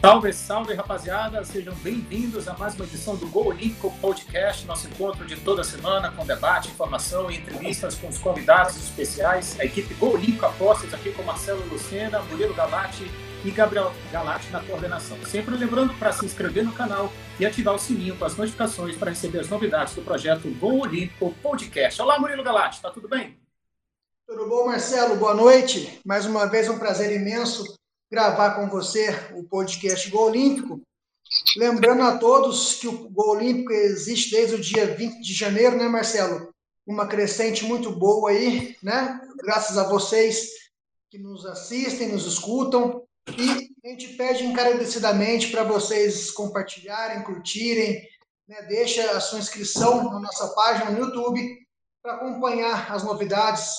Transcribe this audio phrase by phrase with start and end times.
[0.00, 1.44] Salve, salve, rapaziada!
[1.44, 6.12] Sejam bem-vindos a mais uma edição do Gol Olímpico Podcast, nosso encontro de toda semana
[6.12, 9.58] com debate, informação e entrevistas com os convidados especiais.
[9.58, 13.10] A equipe Gol Olímpico Apostas aqui com Marcelo Lucena, Murilo Galati
[13.44, 15.18] e Gabriel Galati na coordenação.
[15.26, 19.10] Sempre lembrando para se inscrever no canal e ativar o sininho com as notificações para
[19.10, 22.00] receber as novidades do projeto Gol Olímpico Podcast.
[22.00, 23.36] Olá, Murilo Galati, tá tudo bem?
[24.28, 25.16] Tudo bom, Marcelo?
[25.16, 26.00] Boa noite.
[26.06, 27.77] Mais uma vez um prazer imenso
[28.10, 30.80] gravar com você o podcast Gol Olímpico.
[31.56, 35.86] Lembrando a todos que o Gol Olímpico existe desde o dia 20 de janeiro, né,
[35.86, 36.52] Marcelo?
[36.86, 39.20] Uma crescente muito boa aí, né?
[39.36, 40.48] Graças a vocês
[41.10, 43.02] que nos assistem, nos escutam.
[43.36, 48.02] E a gente pede encarecidamente para vocês compartilharem, curtirem,
[48.48, 48.62] né?
[48.62, 51.46] deixa a sua inscrição na nossa página no YouTube
[52.02, 53.70] para acompanhar as novidades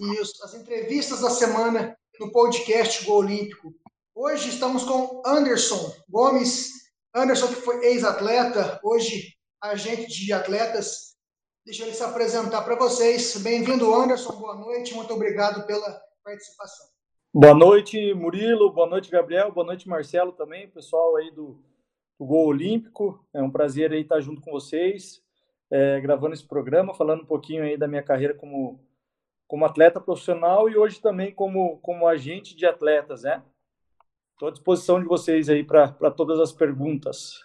[0.00, 3.74] e as entrevistas da semana no podcast Gol Olímpico.
[4.14, 6.70] Hoje estamos com Anderson Gomes,
[7.14, 11.16] Anderson que foi ex-atleta, hoje agente de atletas.
[11.64, 13.36] Deixa ele se apresentar para vocês.
[13.42, 14.32] Bem-vindo, Anderson.
[14.36, 14.94] Boa noite.
[14.94, 16.86] Muito obrigado pela participação.
[17.32, 18.72] Boa noite, Murilo.
[18.72, 19.50] Boa noite, Gabriel.
[19.50, 21.58] Boa noite, Marcelo também, pessoal aí do,
[22.18, 23.26] do Gol Olímpico.
[23.34, 25.20] É um prazer aí estar junto com vocês,
[25.70, 28.78] é, gravando esse programa, falando um pouquinho aí da minha carreira como
[29.46, 33.42] como atleta profissional e hoje também como, como agente de atletas, né?
[34.32, 37.44] Estou à disposição de vocês aí para todas as perguntas.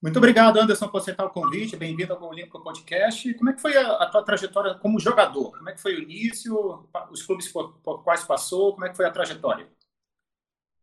[0.00, 1.76] Muito obrigado, Anderson, por aceitar o convite.
[1.76, 3.34] Bem-vindo ao Olímpico Podcast.
[3.34, 5.50] Como é que foi a, a, tua trajetória como jogador?
[5.58, 6.88] Como é que foi o início?
[7.10, 8.72] Os clubes por, por quais passou?
[8.72, 9.68] Como é que foi a trajetória?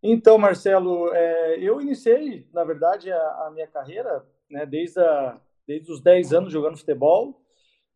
[0.04, 5.92] Então, Marcelo, é, eu iniciei, na verdade, a, a, minha carreira né, desde, a, desde
[5.92, 7.42] os 10 anos jogando futebol.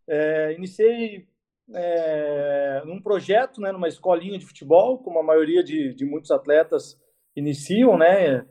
[0.07, 1.28] É, iniciei
[1.73, 6.99] é, num projeto, né, numa escolinha de futebol, como a maioria de, de muitos atletas
[7.35, 8.45] iniciam, né,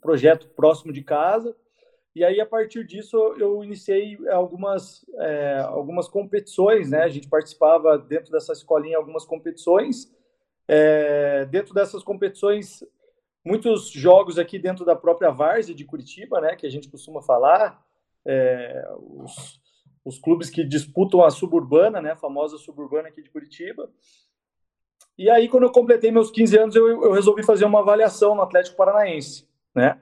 [0.00, 1.54] projeto próximo de casa.
[2.14, 7.02] E aí, a partir disso, eu iniciei algumas, é, algumas competições, né?
[7.02, 10.12] A gente participava dentro dessa escolinha algumas competições.
[10.68, 12.84] É, dentro dessas competições,
[13.44, 16.54] muitos jogos aqui dentro da própria Várzea de Curitiba, né?
[16.54, 17.84] Que a gente costuma falar.
[18.24, 19.60] É, os,
[20.04, 23.90] os clubes que disputam a suburbana, né, a famosa suburbana aqui de Curitiba.
[25.16, 28.42] E aí, quando eu completei meus 15 anos, eu, eu resolvi fazer uma avaliação no
[28.42, 30.00] Atlético Paranaense, né?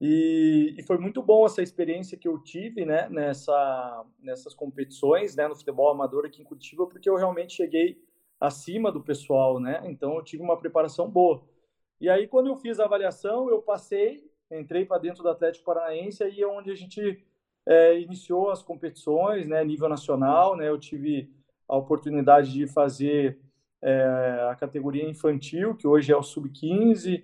[0.00, 5.48] E, e, foi muito bom essa experiência que eu tive, né, nessa, nessas competições, né,
[5.48, 8.00] no futebol amador aqui em Curitiba, porque eu realmente cheguei
[8.40, 9.82] acima do pessoal, né?
[9.84, 11.42] Então eu tive uma preparação boa.
[12.00, 16.22] E aí, quando eu fiz a avaliação, eu passei, entrei para dentro do Atlético Paranaense,
[16.22, 17.24] aí é onde a gente
[17.68, 21.30] é, iniciou as competições, né, nível nacional, né, eu tive
[21.68, 23.38] a oportunidade de fazer
[23.82, 27.22] é, a categoria infantil, que hoje é o sub-15,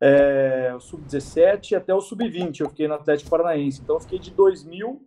[0.00, 4.32] é, o sub-17 até o sub-20, eu fiquei no Atlético Paranaense, então eu fiquei de
[4.32, 5.00] 2000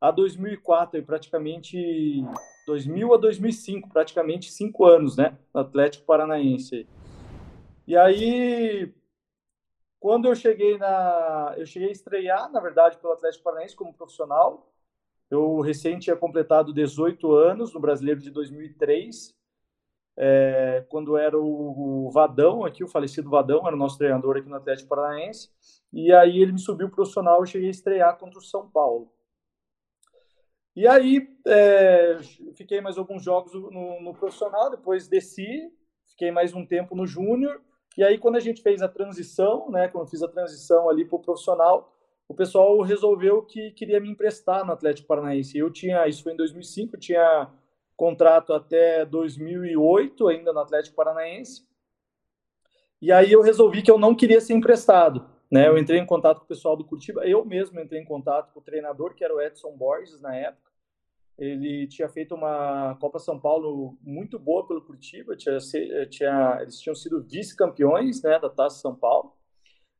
[0.00, 2.24] a 2004, praticamente
[2.68, 6.86] 2000 a 2005, praticamente cinco anos, né, no Atlético Paranaense.
[7.86, 8.94] E aí
[10.04, 11.54] quando eu cheguei na.
[11.56, 14.70] Eu cheguei a estrear, na verdade, pelo Atlético Paranaense como profissional.
[15.30, 19.34] Eu recém tinha completado 18 anos no brasileiro de 2003.
[20.14, 24.56] É, quando era o, Vadão aqui, o falecido Vadão, era o nosso treinador aqui no
[24.56, 25.48] Atlético Paranaense.
[25.90, 29.10] E aí ele me subiu profissional, eu cheguei a estrear contra o São Paulo.
[30.76, 32.18] E aí é,
[32.52, 35.72] fiquei mais alguns jogos no, no profissional, depois desci,
[36.10, 37.58] fiquei mais um tempo no júnior
[37.96, 41.16] e aí, quando a gente fez a transição, né, quando fiz a transição ali para
[41.16, 41.92] o profissional,
[42.28, 45.56] o pessoal resolveu que queria me emprestar no Atlético Paranaense.
[45.56, 47.50] Eu tinha, isso foi em 2005, eu tinha
[47.96, 51.66] contrato até 2008 ainda no Atlético Paranaense.
[53.00, 55.28] E aí eu resolvi que eu não queria ser emprestado.
[55.50, 55.68] Né?
[55.68, 58.58] Eu entrei em contato com o pessoal do Curitiba, eu mesmo entrei em contato com
[58.58, 60.72] o treinador, que era o Edson Borges na época.
[61.38, 65.58] Ele tinha feito uma Copa São Paulo muito boa pelo Curitiba, tinha,
[66.08, 69.32] tinha, eles tinham sido vice-campeões né, da Taça São Paulo.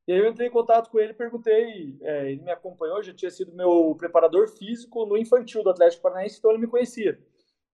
[0.07, 3.31] E aí eu entrei em contato com ele perguntei, é, ele me acompanhou, já tinha
[3.31, 7.19] sido meu preparador físico no infantil do Atlético Paranaense, então ele me conhecia.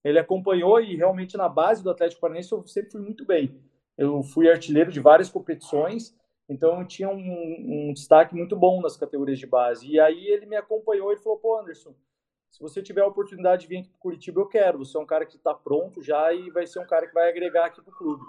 [0.03, 3.61] Ele acompanhou e realmente na base do Atlético Paranaense eu sempre fui muito bem.
[3.99, 6.17] Eu fui artilheiro de várias competições,
[6.49, 9.87] então tinha um, um destaque muito bom nas categorias de base.
[9.87, 11.95] E aí ele me acompanhou e falou, pô, Anderson,
[12.51, 14.79] se você tiver a oportunidade de vir aqui para Curitiba, eu quero.
[14.79, 17.29] Você é um cara que está pronto já e vai ser um cara que vai
[17.29, 18.25] agregar aqui para o clube.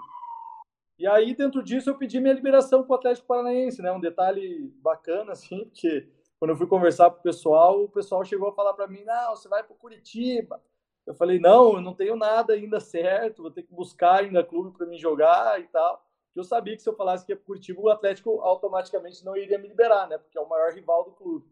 [0.98, 3.90] E aí, dentro disso, eu pedi minha liberação para o Atlético Paranaense, né?
[3.90, 6.08] Um detalhe bacana, assim, porque
[6.38, 9.34] quando eu fui conversar com o pessoal, o pessoal chegou a falar para mim: não,
[9.34, 10.62] você vai para Curitiba.
[11.04, 14.76] Eu falei: não, eu não tenho nada ainda certo, vou ter que buscar ainda clube
[14.76, 16.04] para me jogar e tal.
[16.34, 19.58] Eu sabia que se eu falasse que ia para Curitiba, o Atlético automaticamente não iria
[19.58, 20.16] me liberar, né?
[20.16, 21.46] Porque é o maior rival do clube.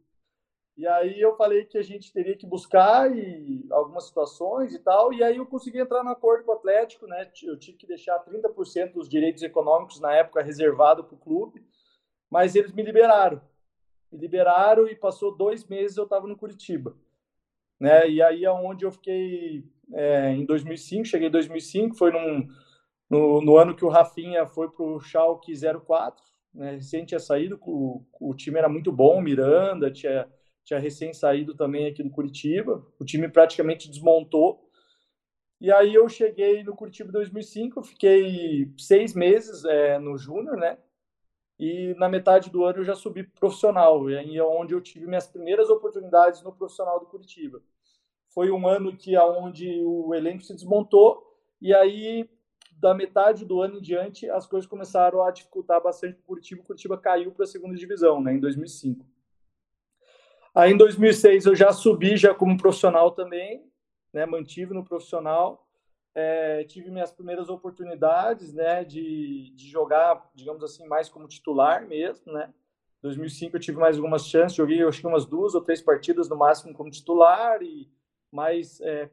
[0.80, 5.12] E aí eu falei que a gente teria que buscar e algumas situações e tal,
[5.12, 7.30] e aí eu consegui entrar no acordo com o Atlético, né?
[7.42, 11.62] Eu tive que deixar 30% dos direitos econômicos na época reservado para o clube,
[12.30, 13.42] mas eles me liberaram.
[14.10, 16.96] Me liberaram e passou dois meses eu estava no Curitiba,
[17.78, 18.08] né?
[18.08, 22.48] E aí é onde eu fiquei é, em 2005, cheguei em 2005, foi num,
[23.10, 25.52] no, no ano que o Rafinha foi para o Schalke
[25.86, 26.24] 04,
[26.54, 26.76] né?
[26.76, 30.26] Recém tinha saído, o, o time era muito bom, Miranda, tinha
[30.70, 32.86] tinha recém saído também aqui do Curitiba.
[32.98, 34.70] O time praticamente desmontou.
[35.60, 40.78] E aí eu cheguei no Curitiba em 2005, fiquei seis meses é, no Júnior, né?
[41.58, 45.06] E na metade do ano eu já subi profissional, e aí é onde eu tive
[45.06, 47.60] minhas primeiras oportunidades no profissional do Curitiba.
[48.30, 52.30] Foi um ano que aonde o elenco se desmontou e aí
[52.78, 56.62] da metade do ano em diante as coisas começaram a dificultar bastante o Curitiba.
[56.62, 59.04] O Curitiba caiu para a segunda divisão, né, em 2005.
[60.54, 63.64] Aí em 2006 eu já subi já como profissional também,
[64.12, 65.66] né, mantive no profissional,
[66.14, 72.32] é, tive minhas primeiras oportunidades, né, de, de jogar, digamos assim, mais como titular mesmo,
[72.32, 72.52] né.
[73.02, 76.36] 2005 eu tive mais algumas chances, joguei acho que umas duas ou três partidas no
[76.36, 77.88] máximo como titular e
[78.30, 79.08] mais é,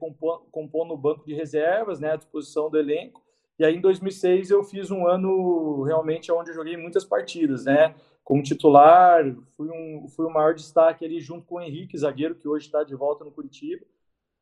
[0.52, 3.24] compondo o banco de reservas, né, à disposição do elenco.
[3.60, 7.96] E aí em 2006 eu fiz um ano realmente onde eu joguei muitas partidas, né?
[8.28, 9.24] Como titular,
[9.56, 12.84] fui, um, fui o maior destaque ali junto com o Henrique, zagueiro, que hoje está
[12.84, 13.86] de volta no Curitiba,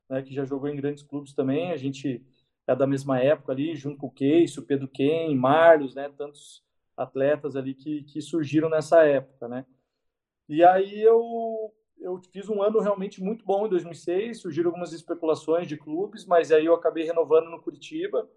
[0.09, 1.71] né, que já jogou em grandes clubes também.
[1.71, 2.19] A gente
[2.65, 6.63] é da mesma época ali, junto com o Keis, o Pedro Ken, Marlos, né, tantos
[6.97, 9.63] atletas ali que, que surgiram nessa época, né.
[10.49, 15.67] E aí eu, eu fiz um ano realmente muito bom em 2006, surgiram algumas especulações
[15.67, 18.27] de clubes, mas aí eu acabei renovando no Curitiba,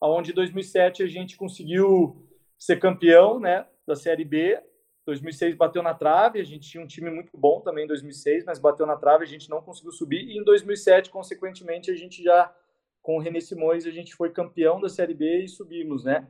[0.00, 2.28] aonde em 2007 a gente conseguiu
[2.58, 4.60] ser campeão, né, da Série B,
[5.06, 8.58] 2006 bateu na trave, a gente tinha um time muito bom também em 2006, mas
[8.58, 10.28] bateu na trave, a gente não conseguiu subir.
[10.28, 12.52] E em 2007, consequentemente, a gente já,
[13.00, 16.26] com o René Simões, a gente foi campeão da Série B e subimos, né?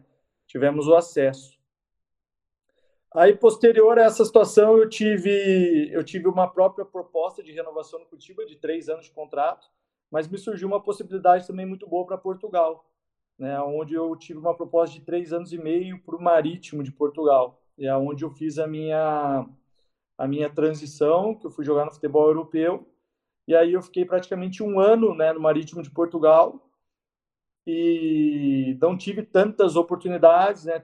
[0.46, 1.58] Tivemos o acesso.
[3.14, 8.04] Aí, posterior a essa situação, eu tive, eu tive uma própria proposta de renovação no
[8.04, 9.68] Curitiba, de três anos de contrato,
[10.10, 12.86] mas me surgiu uma possibilidade também muito boa para Portugal,
[13.38, 13.58] né?
[13.62, 17.58] onde eu tive uma proposta de três anos e meio para o Marítimo de Portugal
[17.78, 19.46] é onde eu fiz a minha
[20.18, 22.90] a minha transição, que eu fui jogar no futebol europeu,
[23.46, 26.70] e aí eu fiquei praticamente um ano né, no Marítimo de Portugal,
[27.66, 30.82] e não tive tantas oportunidades, né,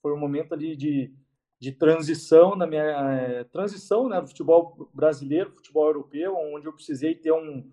[0.00, 1.12] foi um momento ali de,
[1.58, 7.14] de transição na minha é, transição né, do futebol brasileiro, futebol europeu, onde eu precisei
[7.14, 7.70] ter um,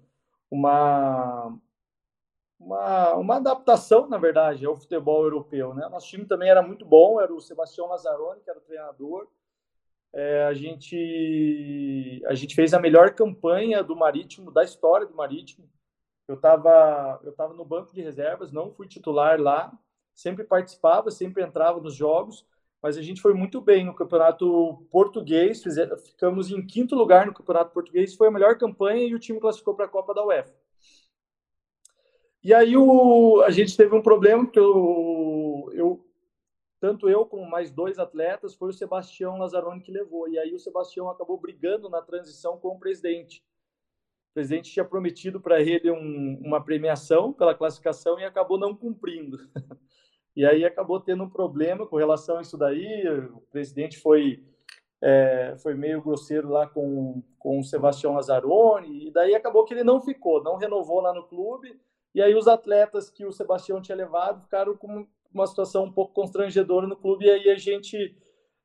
[0.49, 1.57] uma
[2.63, 5.73] uma, uma adaptação, na verdade, ao futebol europeu.
[5.73, 5.87] Né?
[5.89, 9.27] Nosso time também era muito bom, era o Sebastião Lazzaroni, que era o treinador.
[10.13, 15.69] É, a, gente, a gente fez a melhor campanha do Marítimo, da história do Marítimo.
[16.27, 19.71] Eu estava eu tava no banco de reservas, não fui titular lá,
[20.13, 22.45] sempre participava, sempre entrava nos jogos,
[22.81, 27.33] mas a gente foi muito bem no campeonato português, fizemos, ficamos em quinto lugar no
[27.33, 30.53] campeonato português, foi a melhor campanha e o time classificou para a Copa da UEFA.
[32.43, 36.05] E aí o, a gente teve um problema, que eu, eu,
[36.79, 40.27] tanto eu como mais dois atletas, foi o Sebastião Lazzaroni que levou.
[40.27, 43.43] E aí o Sebastião acabou brigando na transição com o presidente.
[44.31, 49.37] O presidente tinha prometido para ele um, uma premiação pela classificação e acabou não cumprindo.
[50.33, 53.05] E aí acabou tendo um problema com relação a isso daí.
[53.33, 54.41] O presidente foi
[55.01, 59.83] é, foi meio grosseiro lá com, com o Sebastião Lazzaroni, e daí acabou que ele
[59.83, 61.79] não ficou, não renovou lá no clube,
[62.13, 66.13] e aí os atletas que o Sebastião tinha levado ficaram com uma situação um pouco
[66.13, 68.15] constrangedora no clube, e aí a gente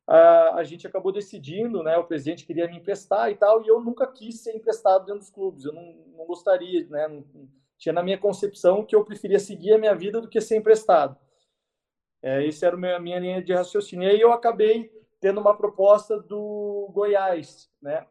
[0.07, 1.97] a, a gente acabou decidindo, né?
[1.97, 5.31] O presidente queria me emprestar e tal, e eu nunca quis ser emprestado dentro dos
[5.31, 5.65] clubes.
[5.65, 7.09] Eu não, não gostaria, né?
[7.09, 7.25] Não,
[7.77, 11.19] tinha na minha concepção que eu preferia seguir a minha vida do que ser emprestado.
[12.23, 14.09] É, essa era a minha linha de raciocínio.
[14.09, 18.07] E aí eu acabei tendo uma proposta do Goiás, né?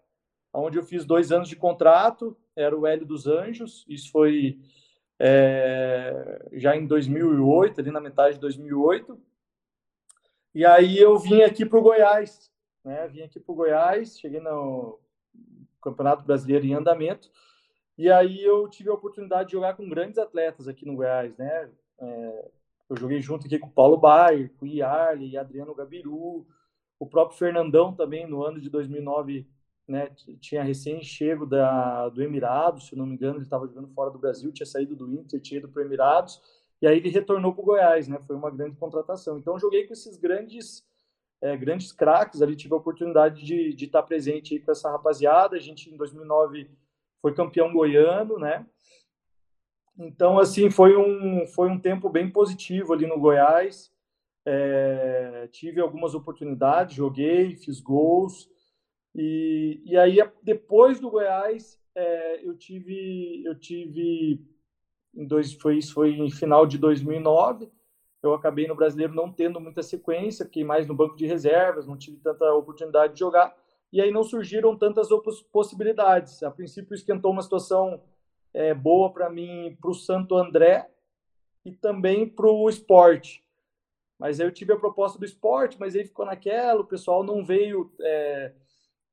[0.54, 3.86] Onde eu fiz dois anos de contrato, era o Hélio dos Anjos.
[3.88, 4.60] Isso foi
[5.20, 9.20] é, já em 2008, ali na metade de 2008.
[10.54, 12.52] E aí eu vim aqui para o Goiás,
[12.84, 13.08] né?
[13.08, 15.00] Vim aqui para o Goiás, cheguei no
[15.82, 17.30] Campeonato Brasileiro em andamento.
[17.98, 21.70] E aí eu tive a oportunidade de jogar com grandes atletas aqui no Goiás, né?
[22.00, 22.50] É,
[22.90, 26.46] eu joguei junto aqui com o Paulo Baier, com o Iarli, Adriano Gabiru,
[27.00, 29.48] o próprio Fernandão também no ano de 2009
[29.88, 34.52] né, tinha recém-chego do Emirados, se não me engano, ele estava jogando fora do Brasil,
[34.52, 36.42] tinha saído do Inter, tinha ido para o Emirados,
[36.82, 38.20] E aí ele retornou para o Goiás, né?
[38.26, 39.38] Foi uma grande contratação.
[39.38, 40.84] Então joguei com esses grandes
[41.42, 45.56] é, grandes craques ali, tive a oportunidade de, estar presente com essa rapaziada.
[45.56, 46.70] A gente em 2009
[47.22, 48.66] foi campeão goiano, né?
[49.98, 53.94] Então assim foi um foi um tempo bem positivo ali no Goiás.
[54.46, 58.50] É, tive algumas oportunidades, joguei, fiz gols.
[59.16, 64.46] E, e aí, depois do Goiás, é, eu tive, eu tive
[65.16, 67.72] em dois, foi isso foi em final de 2009.
[68.22, 71.98] Eu acabei no brasileiro não tendo muita sequência, fiquei mais no banco de reservas, não
[71.98, 73.56] tive tanta oportunidade de jogar.
[73.94, 75.08] E aí não surgiram tantas
[75.52, 76.44] possibilidades.
[76.44, 78.02] A princípio, esquentou uma situação
[78.54, 80.90] é, boa para mim, para o Santo André
[81.64, 83.46] e também para o esporte.
[84.20, 87.46] Mas aí eu tive a proposta do esporte, mas aí ficou naquela, o pessoal não
[87.46, 87.94] veio.
[88.02, 88.54] É,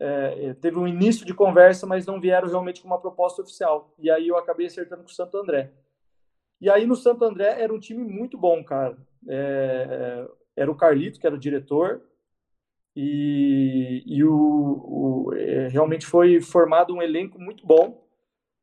[0.05, 3.95] é, teve um início de conversa, mas não vieram realmente com uma proposta oficial.
[3.99, 5.73] E aí eu acabei acertando com o Santo André.
[6.61, 8.97] E aí no Santo André era um time muito bom, cara.
[9.29, 12.03] É, era o Carlito, que era o diretor,
[12.95, 18.07] e, e o, o é, realmente foi formado um elenco muito bom,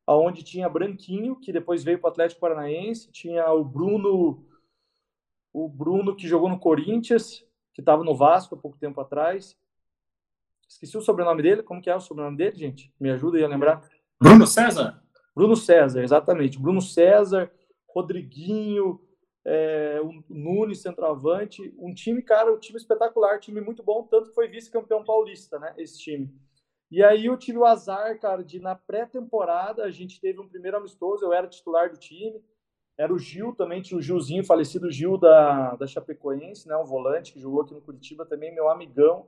[0.06, 4.46] aonde tinha Branquinho, que depois veio para o Atlético Paranaense, tinha o Bruno
[5.52, 7.44] o Bruno, que jogou no Corinthians,
[7.74, 9.56] que estava no Vasco há pouco tempo atrás.
[10.70, 11.64] Esqueci o sobrenome dele.
[11.64, 12.94] Como que é o sobrenome dele, gente?
[12.98, 13.82] Me ajuda aí a lembrar.
[14.20, 15.02] Bruno César?
[15.34, 16.60] Bruno César, exatamente.
[16.60, 17.50] Bruno César,
[17.88, 19.00] Rodriguinho,
[19.44, 21.74] é, o Nunes, centroavante.
[21.76, 25.58] Um time, cara, um time espetacular, um time muito bom, tanto que foi vice-campeão paulista,
[25.58, 25.74] né?
[25.76, 26.32] Esse time.
[26.88, 30.76] E aí eu tive o azar, cara, de na pré-temporada a gente teve um primeiro
[30.76, 32.40] amistoso, eu era titular do time.
[32.96, 36.76] Era o Gil também, tinha o Gilzinho, falecido Gil da, da Chapecoense, né?
[36.76, 39.26] Um volante que jogou aqui no Curitiba também, meu amigão.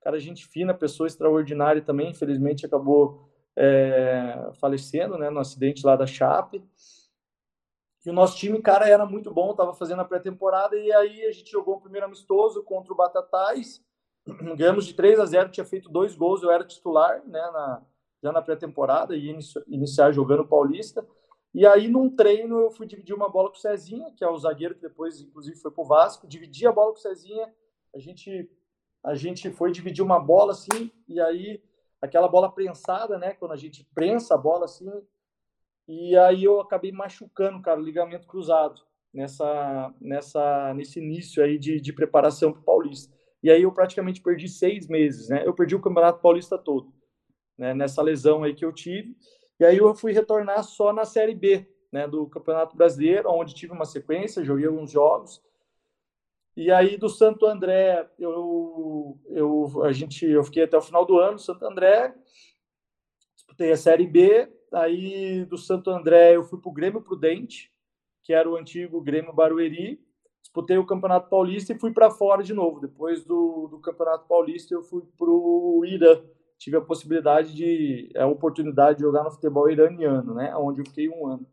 [0.00, 2.10] Cara, gente fina, pessoa extraordinária também.
[2.10, 5.30] Infelizmente acabou é, falecendo, né?
[5.30, 6.62] No acidente lá da Chape.
[8.06, 11.32] E o nosso time, cara, era muito bom, tava fazendo a pré-temporada e aí a
[11.32, 13.84] gente jogou o primeiro amistoso contra o Batatais.
[14.56, 17.82] Ganhamos de 3 a 0, tinha feito dois gols, eu era titular, né, na,
[18.22, 19.36] já na pré-temporada e
[19.66, 21.06] iniciar jogando Paulista.
[21.52, 24.38] E aí, num treino, eu fui dividir uma bola com o Cezinha, que é o
[24.38, 26.26] zagueiro que depois, inclusive, foi pro Vasco.
[26.26, 27.52] Dividi a bola com o Cezinha,
[27.94, 28.50] a gente,
[29.08, 31.62] a gente foi dividir uma bola assim, e aí,
[32.00, 33.32] aquela bola prensada, né?
[33.32, 34.90] Quando a gente prensa a bola assim,
[35.88, 41.80] e aí eu acabei machucando, cara, o ligamento cruzado nessa, nessa, nesse início aí de,
[41.80, 43.16] de preparação para o Paulista.
[43.42, 45.42] E aí eu praticamente perdi seis meses, né?
[45.46, 46.92] Eu perdi o Campeonato Paulista todo,
[47.56, 47.72] né?
[47.72, 49.16] Nessa lesão aí que eu tive.
[49.58, 53.72] E aí eu fui retornar só na Série B, né, do Campeonato Brasileiro, onde tive
[53.72, 55.42] uma sequência, joguei alguns jogos.
[56.58, 61.16] E aí do Santo André, eu, eu, a gente, eu fiquei até o final do
[61.16, 62.12] ano, Santo André,
[63.36, 67.72] disputei a Série B, aí do Santo André eu fui para o Grêmio Prudente,
[68.24, 70.04] que era o antigo Grêmio Barueri,
[70.42, 72.80] disputei o Campeonato Paulista e fui para fora de novo.
[72.80, 78.26] Depois do, do Campeonato Paulista eu fui para o Ira, tive a possibilidade de a
[78.26, 81.46] oportunidade de jogar no futebol iraniano, né, onde eu fiquei um ano.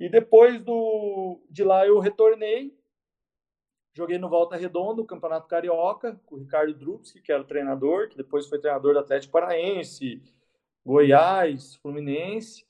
[0.00, 2.77] E depois do de lá eu retornei,
[3.98, 8.16] joguei no Volta Redonda, Campeonato Carioca, com o Ricardo Drupski, que era o treinador, que
[8.16, 10.22] depois foi treinador do Atlético Paranaense,
[10.86, 12.64] Goiás, Fluminense.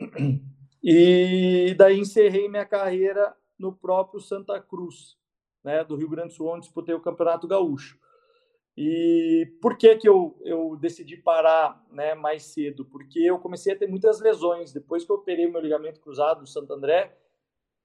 [0.86, 5.16] E daí encerrei minha carreira no próprio Santa Cruz,
[5.64, 7.98] né, do Rio Grande do Sul, onde disputei o Campeonato Gaúcho.
[8.76, 12.84] E por que, que eu, eu decidi parar né, mais cedo?
[12.84, 14.74] Porque eu comecei a ter muitas lesões.
[14.74, 17.16] Depois que eu operei meu ligamento cruzado do Santo André,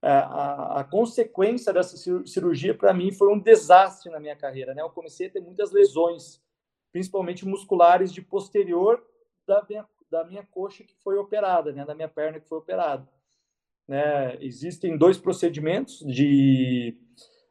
[0.01, 4.73] a, a, a consequência dessa cirurgia para mim foi um desastre na minha carreira.
[4.73, 4.81] Né?
[4.81, 6.41] Eu comecei a ter muitas lesões,
[6.91, 9.03] principalmente musculares de posterior
[9.45, 11.85] da minha, da minha coxa que foi operada, né?
[11.85, 13.07] da minha perna que foi operada.
[13.87, 14.37] Né?
[14.41, 16.97] Existem dois procedimentos de,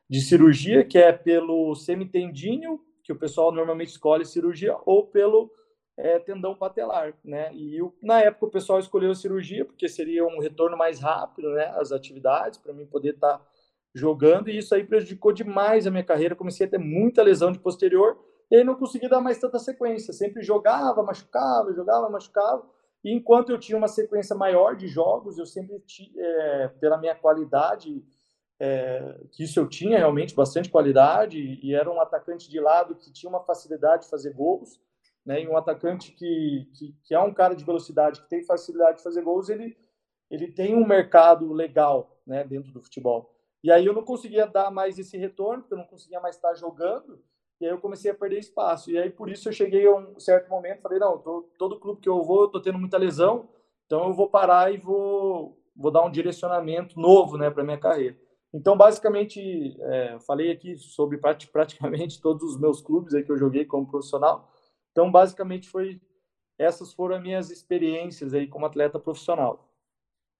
[0.08, 5.50] de cirurgia, que é pelo semitendíneo que o pessoal normalmente escolhe cirurgia ou pelo
[5.98, 7.52] é, tendão patelar, né?
[7.52, 11.66] E na época o pessoal escolheu a cirurgia porque seria um retorno mais rápido, né?
[11.76, 13.46] As atividades para mim poder estar tá
[13.92, 16.36] jogando e isso aí prejudicou demais a minha carreira.
[16.36, 18.16] Comecei a ter muita lesão de posterior
[18.48, 20.12] e aí não consegui dar mais tanta sequência.
[20.12, 22.64] Sempre jogava, machucava, jogava, machucava.
[23.02, 25.82] E enquanto eu tinha uma sequência maior de jogos, eu sempre,
[26.16, 28.04] é, pela minha qualidade
[28.60, 33.12] é, que isso eu tinha realmente bastante qualidade e era um atacante de lado que
[33.12, 34.80] tinha uma facilidade de fazer gols,
[35.28, 35.42] né?
[35.42, 39.02] E um atacante que, que, que é um cara de velocidade, que tem facilidade de
[39.02, 39.76] fazer gols, ele,
[40.30, 42.42] ele tem um mercado legal, né?
[42.44, 43.30] Dentro do futebol.
[43.62, 46.54] E aí eu não conseguia dar mais esse retorno, porque eu não conseguia mais estar
[46.54, 47.23] jogando,
[47.61, 48.90] e aí eu comecei a perder espaço.
[48.90, 52.00] E aí por isso eu cheguei a um certo momento, falei, não, tô, todo clube
[52.00, 53.50] que eu vou, eu tô tendo muita lesão,
[53.85, 58.16] então eu vou parar e vou vou dar um direcionamento novo, né, para minha carreira.
[58.52, 63.64] Então, basicamente, é, falei aqui sobre praticamente todos os meus clubes aí que eu joguei
[63.64, 64.50] como profissional.
[64.98, 66.00] Então, basicamente, foi
[66.58, 69.72] essas foram as minhas experiências aí como atleta profissional.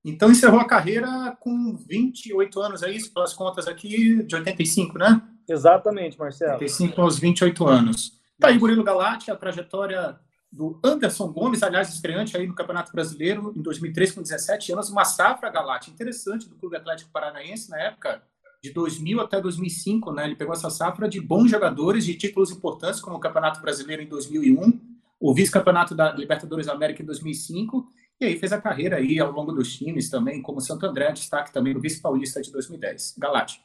[0.05, 3.15] Então, encerrou a carreira com 28 anos, é isso?
[3.15, 5.23] Pelas contas aqui, de 85, né?
[5.49, 6.55] Exatamente, Marcelo.
[6.55, 8.21] 85 aos 28 anos.
[8.37, 10.19] Tá aí, Murilo Galati, a trajetória
[10.51, 15.05] do Anderson Gomes, aliás, estreante aí no Campeonato Brasileiro em 2003, com 17 anos, uma
[15.05, 18.25] safra Galate interessante do Clube Atlético Paranaense na época,
[18.63, 20.25] de 2000 até 2005, né?
[20.25, 24.09] Ele pegou essa safra de bons jogadores, de títulos importantes, como o Campeonato Brasileiro em
[24.09, 24.81] 2001,
[25.21, 27.89] o vice-campeonato da Libertadores da América em 2005,
[28.21, 31.53] e aí fez a carreira aí ao longo dos times também, como Santo André, destaque
[31.53, 33.15] também no vice-paulista de 2010.
[33.17, 33.63] Galate.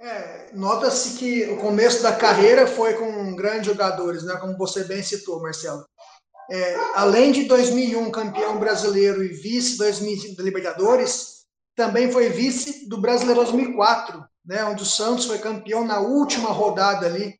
[0.00, 4.36] É, Nota-se que o começo da carreira foi com grandes jogadores, né?
[4.36, 5.84] como você bem citou, Marcelo.
[6.50, 11.31] É, além de 2001 campeão brasileiro e vice 2005 da Libertadores,
[11.74, 14.64] também foi vice do Brasileiro 2004, né?
[14.64, 17.38] onde o Santos foi campeão na última rodada ali.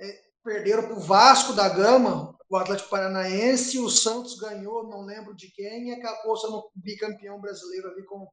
[0.00, 5.34] É, perderam para o Vasco da Gama, o Atlético Paranaense, o Santos ganhou, não lembro
[5.34, 8.26] de quem, e acabou sendo bicampeão brasileiro ali com,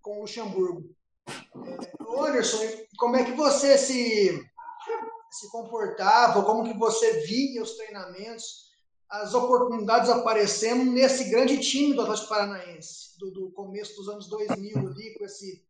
[0.00, 0.82] com o Luxemburgo.
[2.18, 2.58] Anderson,
[2.96, 4.44] como é que você se,
[5.30, 8.67] se comportava, como que você via os treinamentos,
[9.10, 14.78] as oportunidades aparecendo nesse grande time do Atlético Paranaense, do, do começo dos anos 2000
[14.78, 15.66] ali, com esse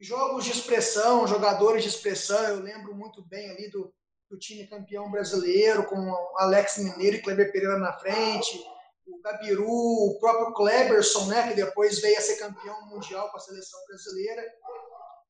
[0.00, 3.94] jogos de expressão, jogadores de expressão, eu lembro muito bem ali do,
[4.28, 5.96] do time campeão brasileiro, com
[6.38, 8.60] Alex Mineiro e Kleber Pereira na frente,
[9.06, 13.40] o Gabiru, o próprio Kleberson, né, que depois veio a ser campeão mundial com a
[13.40, 14.42] seleção brasileira.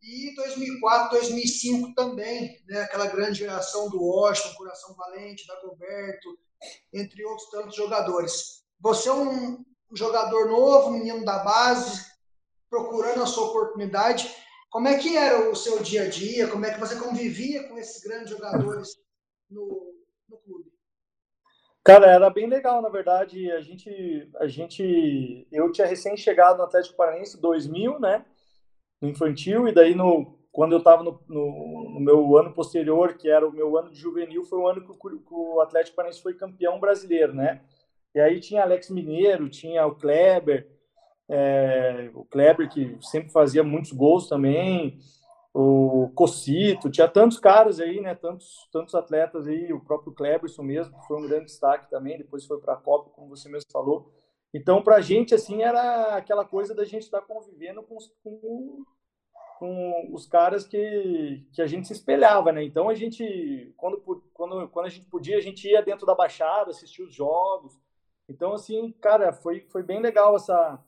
[0.03, 2.83] E 2004, 2005 também, né?
[2.83, 6.37] aquela grande geração do Washington, Coração Valente, Dagoberto,
[6.92, 8.62] entre outros tantos jogadores.
[8.81, 9.64] Você é um
[9.95, 12.04] jogador novo, menino da base,
[12.69, 14.35] procurando a sua oportunidade.
[14.71, 16.49] Como é que era o seu dia a dia?
[16.49, 18.96] Como é que você convivia com esses grandes jogadores
[19.51, 19.94] no,
[20.29, 20.72] no clube?
[21.85, 23.51] Cara, era bem legal, na verdade.
[23.53, 28.25] A gente, a gente, eu tinha recém chegado no Atlético Paranaense 2000, né?
[29.03, 33.29] no infantil, e daí no, quando eu estava no, no, no, meu ano posterior, que
[33.29, 36.23] era o meu ano de juvenil, foi o ano que o, que o Atlético Paranaense
[36.23, 37.62] foi campeão brasileiro, né?
[38.15, 40.69] E aí tinha Alex Mineiro, tinha o Kleber,
[41.29, 44.99] é, o Kleber que sempre fazia muitos gols também,
[45.55, 48.15] o Cocito, tinha tantos caras aí, né?
[48.15, 52.45] Tantos, tantos atletas aí, o próprio Kleberson mesmo, que foi um grande destaque também, depois
[52.45, 54.12] foi para a Copa, como você mesmo falou.
[54.53, 58.85] Então, para a gente, assim, era aquela coisa da gente estar tá convivendo com, com,
[59.62, 62.64] com, os caras que, que a gente se espelhava, né?
[62.64, 64.01] Então, a gente, quando,
[64.35, 67.79] quando, quando a gente podia, a gente ia dentro da Baixada, assistir os jogos.
[68.29, 70.85] Então, assim, cara, foi, foi bem legal essa,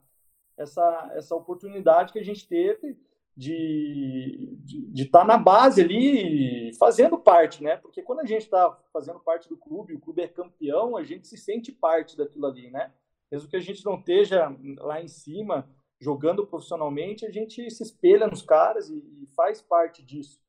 [0.57, 2.99] essa, essa oportunidade que a gente teve
[3.37, 4.57] de
[4.93, 7.77] estar tá na base ali fazendo parte, né?
[7.77, 11.27] Porque quando a gente está fazendo parte do clube, o clube é campeão, a gente
[11.27, 12.91] se sente parte daquilo ali, né?
[13.31, 15.69] mesmo que a gente não esteja lá em cima
[16.05, 20.39] jogando profissionalmente, a gente se espelha nos caras e, e faz parte disso.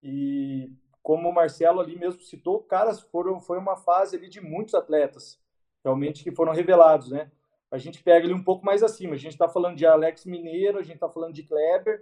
[0.00, 0.70] E
[1.02, 5.42] como o Marcelo ali mesmo citou, caras foram foi uma fase ali de muitos atletas
[5.82, 7.28] realmente que foram revelados, né?
[7.72, 9.14] A gente pega ali um pouco mais acima.
[9.14, 12.00] A gente está falando de Alex Mineiro, a gente está falando de Kleber,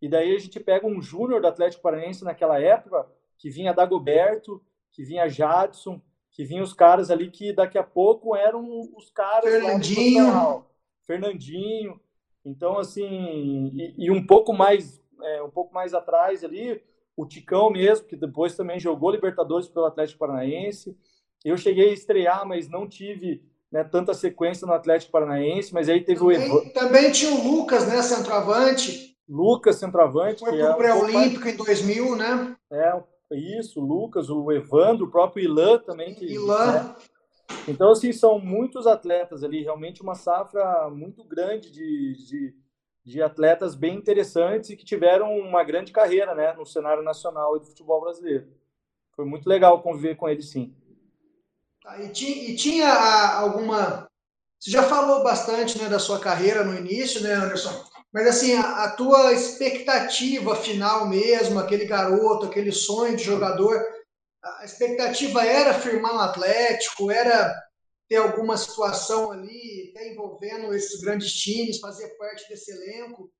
[0.00, 4.60] e daí a gente pega um júnior do Atlético Paranaense naquela época que vinha Dagoberto,
[4.90, 6.02] que vinha Jadson,
[6.32, 8.64] que vinham os caras ali que daqui a pouco eram
[8.96, 9.48] os caras.
[9.48, 10.66] Fernandinho.
[11.06, 12.00] Fernandinho.
[12.44, 16.80] Então, assim, e, e um pouco mais é, um pouco mais atrás ali,
[17.16, 20.96] o Ticão mesmo, que depois também jogou Libertadores pelo Atlético Paranaense.
[21.44, 26.02] Eu cheguei a estrear, mas não tive né, tanta sequência no Atlético Paranaense, mas aí
[26.02, 26.68] teve também, o Evan...
[26.70, 29.16] Também tinha o Lucas, né, centroavante.
[29.28, 30.40] Lucas, centroavante.
[30.40, 31.54] Foi pro é pré-olímpico mais...
[31.54, 32.56] em 2000, né?
[32.70, 33.02] É,
[33.32, 36.14] isso, o Lucas, o Evandro, o próprio Ilan também.
[36.14, 36.72] Que, Ilan.
[36.82, 36.94] Né?
[37.68, 42.54] Então, assim, são muitos atletas ali, realmente uma safra muito grande de, de,
[43.04, 47.60] de, atletas bem interessantes e que tiveram uma grande carreira né, no cenário nacional e
[47.60, 48.48] do futebol brasileiro.
[49.14, 50.74] Foi muito legal conviver com eles, sim.
[51.82, 52.92] Tá, e, tinha, e tinha
[53.38, 54.08] alguma.
[54.58, 57.84] Você já falou bastante né, da sua carreira no início, né, Anderson?
[58.12, 63.82] Mas assim, a, a, tua expectativa final mesmo, aquele garoto, aquele sonho de jogador,
[64.42, 67.54] a expectativa era firmar no Atlético, era
[68.08, 73.30] ter alguma situação ali, até envolvendo esses grandes times, fazer parte desse elenco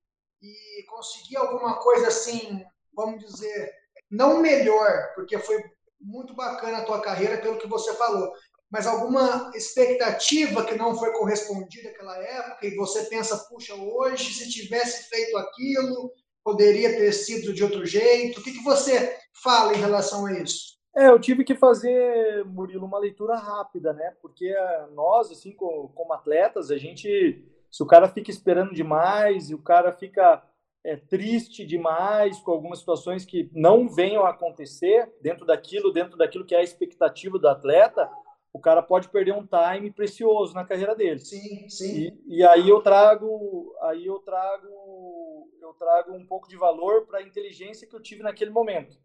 [0.41, 2.63] e conseguir alguma coisa assim,
[2.93, 3.71] vamos dizer,
[4.09, 5.63] não melhor, porque foi
[5.99, 8.33] muito bacana a tua carreira pelo que você falou,
[8.69, 14.49] mas alguma expectativa que não foi correspondida naquela época e você pensa, puxa, hoje se
[14.49, 16.11] tivesse feito aquilo,
[16.43, 18.39] poderia ter sido de outro jeito?
[18.39, 20.72] O que, que você fala em relação a isso?
[20.95, 24.15] É, eu tive que fazer, Murilo, uma leitura rápida, né?
[24.21, 29.49] Porque eh, nós, assim, como, como atletas, a gente, se o cara fica esperando demais
[29.49, 30.43] e o cara fica
[30.83, 36.45] é, triste demais com algumas situações que não venham a acontecer dentro daquilo, dentro daquilo
[36.45, 38.07] que é a expectativa do atleta,
[38.53, 41.19] o cara pode perder um time precioso na carreira dele.
[41.19, 42.13] Sim, sim.
[42.27, 47.17] E, e aí eu trago, aí eu trago, eu trago um pouco de valor para
[47.17, 48.95] a inteligência que eu tive naquele momento.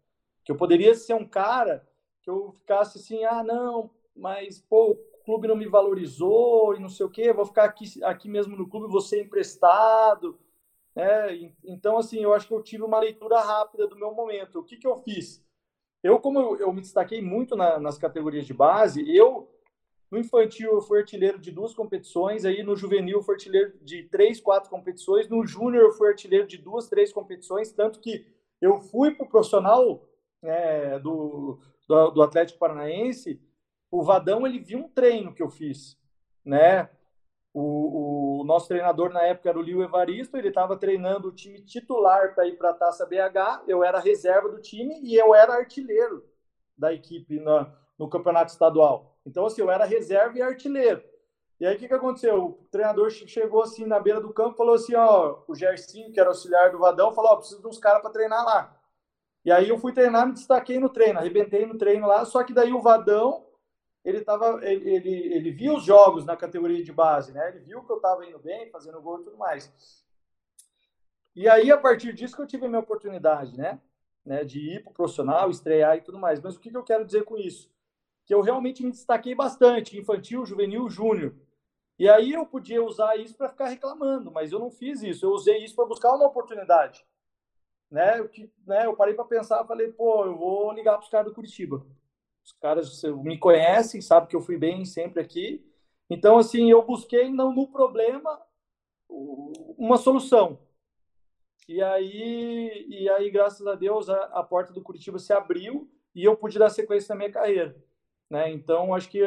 [0.49, 1.87] Que eu poderia ser um cara
[2.23, 6.89] que eu ficasse assim, ah, não, mas pô, o clube não me valorizou e não
[6.89, 10.39] sei o quê, vou ficar aqui, aqui mesmo no clube, vou ser emprestado.
[10.95, 11.53] Né?
[11.63, 14.57] Então, assim, eu acho que eu tive uma leitura rápida do meu momento.
[14.57, 15.45] O que, que eu fiz?
[16.01, 19.47] Eu, como eu, eu me destaquei muito na, nas categorias de base, eu,
[20.09, 24.01] no infantil, eu fui artilheiro de duas competições, aí no juvenil eu fui artilheiro de
[24.05, 28.25] três, quatro competições, no júnior eu fui artilheiro de duas, três competições, tanto que
[28.59, 30.08] eu fui para o profissional
[30.43, 33.41] é, do, do, do Atlético Paranaense,
[33.91, 35.97] o Vadão, ele viu um treino que eu fiz,
[36.45, 36.89] né?
[37.51, 41.61] O, o, nosso treinador na época era o Lio Evaristo, ele estava treinando o time
[41.61, 45.55] titular para ir para a Taça BH, eu era reserva do time e eu era
[45.55, 46.23] artilheiro
[46.77, 49.17] da equipe na, no campeonato estadual.
[49.25, 51.03] Então, assim, eu era reserva e artilheiro.
[51.59, 52.45] E aí, o que, que aconteceu?
[52.45, 56.29] O treinador chegou assim na beira do campo falou assim: ó, o Gersinho, que era
[56.29, 58.78] auxiliar do Vadão, falou: ó, preciso de uns caras para treinar lá.
[59.43, 62.53] E aí eu fui treinar, me destaquei no treino, arrebentei no treino lá, só que
[62.53, 63.45] daí o Vadão
[64.03, 67.49] ele tava, ele, ele, ele viu os jogos na categoria de base, né?
[67.49, 69.71] Ele viu que eu estava indo bem, fazendo gol e tudo mais.
[71.35, 73.79] E aí, a partir disso, que eu tive a minha oportunidade, né?
[74.25, 76.41] né de ir para o profissional, estrear e tudo mais.
[76.41, 77.71] Mas o que, que eu quero dizer com isso?
[78.25, 81.35] Que eu realmente me destaquei bastante, infantil, juvenil, júnior.
[81.97, 85.25] E aí eu podia usar isso para ficar reclamando, mas eu não fiz isso.
[85.25, 87.05] Eu usei isso para buscar uma oportunidade.
[87.91, 88.19] Né?
[88.19, 88.29] Eu,
[88.67, 91.85] né, eu parei para pensar, falei, pô, eu vou ligar para os caras do Curitiba.
[92.43, 95.65] Os caras me conhecem, sabem que eu fui bem sempre aqui.
[96.09, 98.41] Então, assim, eu busquei não no problema
[99.07, 100.59] uma solução.
[101.67, 106.23] E aí, e aí graças a Deus, a, a porta do Curitiba se abriu e
[106.23, 107.75] eu pude dar sequência na minha carreira.
[108.29, 108.51] Né?
[108.51, 109.21] Então, acho que,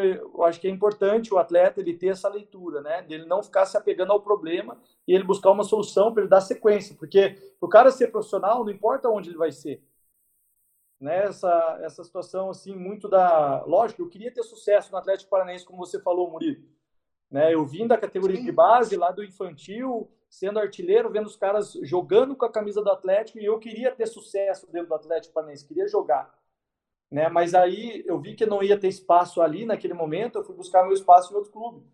[0.45, 3.05] acho que é importante o atleta ele ter essa leitura, né?
[3.09, 6.41] Ele não ficar se apegando ao problema e ele buscar uma solução para ele dar
[6.41, 9.83] sequência, porque o cara ser profissional, não importa onde ele vai ser,
[11.03, 15.65] né, essa, essa situação assim muito da lógico eu queria ter sucesso no Atlético Paranaense
[15.65, 16.63] como você falou Murilo
[17.29, 18.45] né eu vim da categoria Sim.
[18.45, 22.89] de base lá do infantil sendo artilheiro vendo os caras jogando com a camisa do
[22.89, 26.33] Atlético e eu queria ter sucesso dentro do Atlético Paranaense queria jogar
[27.13, 30.57] né mas aí eu vi que não ia ter espaço ali naquele momento eu fui
[30.57, 31.87] buscar meu espaço em outro clube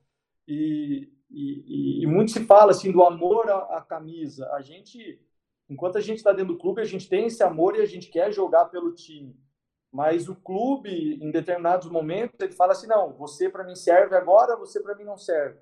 [0.46, 5.20] e, e, e muito se fala assim do amor à, à camisa a gente
[5.68, 8.08] enquanto a gente está dentro do clube, a gente tem esse amor e a gente
[8.08, 9.36] quer jogar pelo time.
[9.92, 14.56] Mas o clube, em determinados momentos, ele fala assim: não, você para mim serve agora,
[14.56, 15.58] você para mim não serve.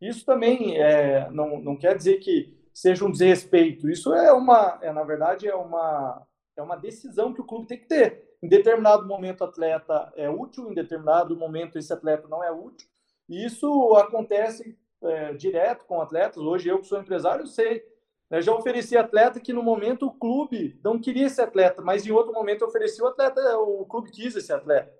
[0.00, 3.90] Isso também é, não, não quer dizer que seja um desrespeito.
[3.90, 6.24] Isso é uma, é, na verdade, é uma,
[6.56, 8.27] é uma decisão que o clube tem que ter.
[8.42, 12.88] Em determinado momento, o atleta é útil, em determinado momento, esse atleta não é útil.
[13.28, 16.38] E isso acontece é, direto com atletas.
[16.38, 17.84] Hoje, eu que sou empresário, sei
[18.30, 22.10] eu já ofereci atleta que no momento o clube não queria esse atleta, mas em
[22.10, 24.92] outro momento eu ofereci o atleta, o clube quis esse atleta.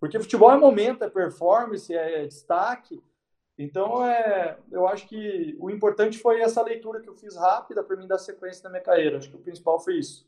[0.00, 3.00] Porque futebol é momento, é performance, é destaque.
[3.56, 7.96] Então, é, eu acho que o importante foi essa leitura que eu fiz rápida para
[7.96, 9.16] mim dar sequência na minha carreira.
[9.16, 10.26] Acho que o principal foi isso.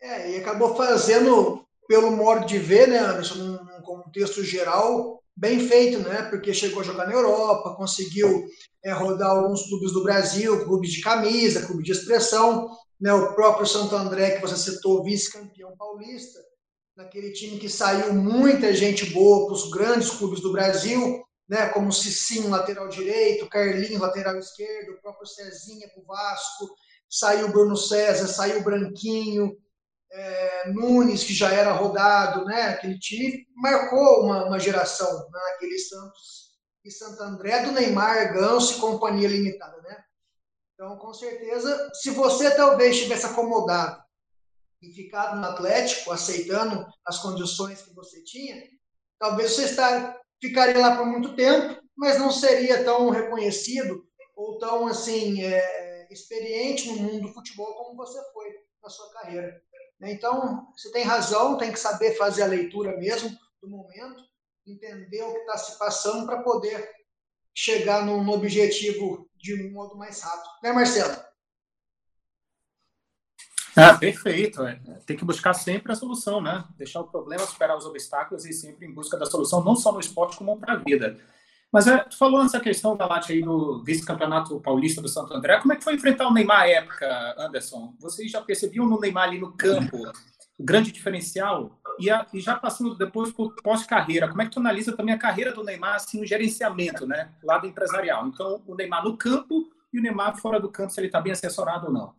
[0.00, 5.98] É, e acabou fazendo, pelo modo de ver, né, Anderson, num contexto geral, bem feito,
[5.98, 6.22] né?
[6.22, 8.46] Porque chegou a jogar na Europa, conseguiu
[8.84, 13.12] é, rodar alguns clubes do Brasil, clubes de camisa, clube de expressão, né?
[13.12, 16.38] O próprio Santo André que você citou, vice-campeão paulista,
[16.96, 21.68] naquele time que saiu muita gente boa para os grandes clubes do Brasil, né?
[21.68, 26.68] Como Cicinho, lateral direito, Carlinhos, lateral esquerdo, o próprio Cezinha para o Vasco,
[27.10, 29.56] saiu Bruno César, saiu Branquinho,
[30.14, 32.68] é, Nunes, que já era rodado, né?
[32.68, 35.40] Aquele time marcou uma, uma geração né?
[35.50, 36.52] naquele Santos
[36.84, 40.04] e Santo André do Neymar, Ganso e companhia limitada, né?
[40.74, 44.02] Então, com certeza, se você talvez tivesse acomodado
[44.80, 48.62] e ficado no Atlético, aceitando as condições que você tinha,
[49.18, 54.86] talvez você estar, ficaria lá por muito tempo, mas não seria tão reconhecido ou tão
[54.86, 58.46] assim é, experiente no mundo do futebol como você foi
[58.82, 59.60] na sua carreira.
[60.00, 63.30] Então, você tem razão, tem que saber fazer a leitura mesmo
[63.60, 64.22] do momento,
[64.66, 66.90] entender o que está se passando para poder
[67.54, 70.50] chegar no, objetivo de um modo mais rápido.
[70.62, 71.22] Né, Marcelo?
[73.76, 74.62] Ah, perfeito.
[74.62, 74.76] É.
[75.06, 76.64] Tem que buscar sempre a solução, né?
[76.76, 80.00] Deixar o problema, superar os obstáculos e sempre em busca da solução, não só no
[80.00, 81.18] esporte, como para a vida.
[81.74, 85.58] Mas é, tu falou nessa questão da Late aí do vice-campeonato paulista do Santo André.
[85.58, 87.92] Como é que foi enfrentar o Neymar à época, Anderson?
[87.98, 90.08] Vocês já percebiam no Neymar ali no campo
[90.56, 91.76] o grande diferencial?
[91.98, 95.18] E, a, e já passando depois por pós-carreira, como é que tu analisa também a
[95.18, 97.32] carreira do Neymar assim, no gerenciamento, né?
[97.42, 98.24] Lado empresarial.
[98.28, 101.32] Então, o Neymar no campo e o Neymar fora do campo, se ele está bem
[101.32, 102.14] assessorado ou não.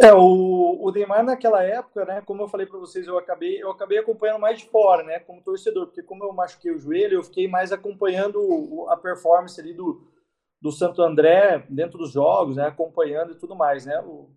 [0.00, 3.68] É, o, o Neymar naquela época, né, como eu falei para vocês, eu acabei, eu
[3.68, 7.24] acabei acompanhando mais de fora, né, como torcedor, porque como eu machuquei o joelho, eu
[7.24, 10.06] fiquei mais acompanhando a performance ali do,
[10.62, 14.00] do Santo André dentro dos jogos, né, acompanhando e tudo mais, né.
[14.02, 14.30] O,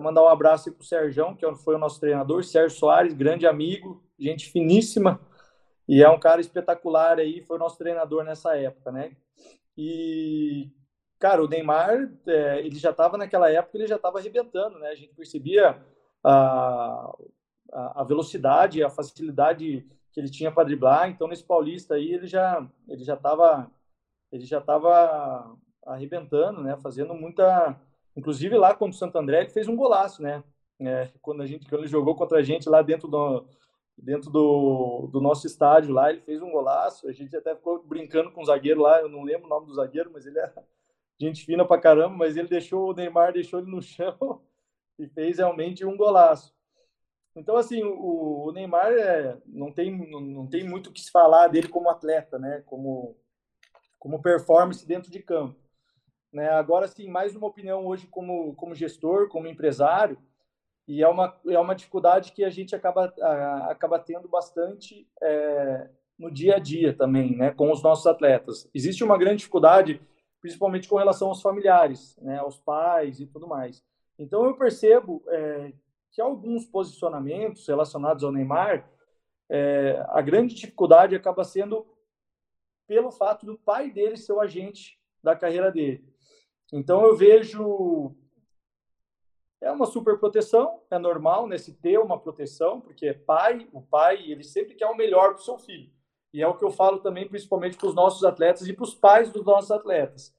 [0.00, 4.02] mandar um abraço aí pro Sérgio, que foi o nosso treinador, Sérgio Soares, grande amigo,
[4.18, 5.20] gente finíssima,
[5.86, 9.14] e é um cara espetacular aí, foi o nosso treinador nessa época, né.
[9.76, 10.70] E
[11.22, 14.88] cara, o Neymar, é, ele já estava naquela época, ele já estava arrebentando, né?
[14.88, 15.80] A gente percebia
[16.24, 17.16] a,
[17.72, 21.08] a, velocidade, a facilidade que ele tinha para driblar.
[21.08, 23.70] Então, nesse Paulista aí, ele já ele já estava
[24.32, 25.56] ele já estava
[25.86, 26.76] arrebentando, né?
[26.78, 27.80] Fazendo muita,
[28.16, 30.42] inclusive lá contra o Santo André, ele fez um golaço, né?
[30.80, 33.46] É, quando a gente quando ele jogou contra a gente lá dentro do
[33.96, 37.06] dentro do, do nosso estádio lá, ele fez um golaço.
[37.06, 39.74] A gente até ficou brincando com o zagueiro lá, eu não lembro o nome do
[39.74, 40.52] zagueiro, mas ele é
[41.26, 44.42] gente fina pra caramba, mas ele deixou o Neymar deixou ele no chão
[44.98, 46.54] e fez realmente um golaço.
[47.34, 51.48] Então assim, o, o Neymar é, não tem não tem muito o que se falar
[51.48, 52.62] dele como atleta, né?
[52.66, 53.16] Como
[53.98, 55.56] como performance dentro de campo.
[56.32, 56.48] Né?
[56.48, 60.18] Agora sim, mais uma opinião hoje como como gestor, como empresário,
[60.88, 65.88] e é uma é uma dificuldade que a gente acaba a, acaba tendo bastante é,
[66.18, 68.68] no dia a dia também, né, com os nossos atletas.
[68.74, 70.00] Existe uma grande dificuldade
[70.42, 73.82] principalmente com relação aos familiares, né, aos pais e tudo mais.
[74.18, 75.72] Então eu percebo é,
[76.10, 78.90] que alguns posicionamentos relacionados ao Neymar,
[79.48, 81.86] é, a grande dificuldade acaba sendo
[82.88, 86.04] pelo fato do pai dele ser o agente da carreira dele.
[86.72, 88.14] Então eu vejo
[89.60, 93.80] é uma super proteção, é normal né, se ter uma proteção, porque é pai, o
[93.80, 95.88] pai, ele sempre quer o melhor para o seu filho.
[96.32, 98.94] E é o que eu falo também, principalmente para os nossos atletas e para os
[98.94, 100.34] pais dos nossos atletas.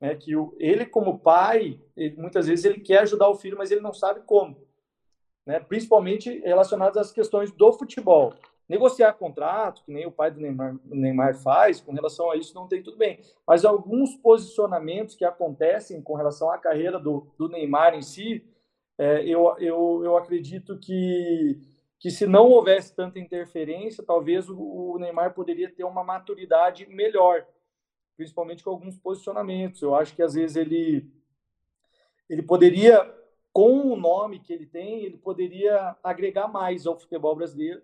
[0.00, 0.14] Né?
[0.14, 3.80] Que o, ele, como pai, ele, muitas vezes ele quer ajudar o filho, mas ele
[3.80, 4.56] não sabe como.
[5.46, 5.58] Né?
[5.60, 8.34] Principalmente relacionados às questões do futebol.
[8.68, 12.68] Negociar contrato, que nem o pai do Neymar, Neymar faz, com relação a isso não
[12.68, 13.18] tem tudo bem.
[13.44, 18.44] Mas alguns posicionamentos que acontecem com relação à carreira do, do Neymar em si,
[18.96, 21.58] é, eu, eu, eu acredito que
[22.00, 27.46] que se não houvesse tanta interferência, talvez o, Neymar poderia ter uma maturidade melhor,
[28.16, 29.82] principalmente com alguns posicionamentos.
[29.82, 31.12] Eu acho que às vezes ele
[32.28, 32.98] ele poderia
[33.52, 37.82] com o nome que ele tem, ele poderia agregar mais ao futebol brasileiro,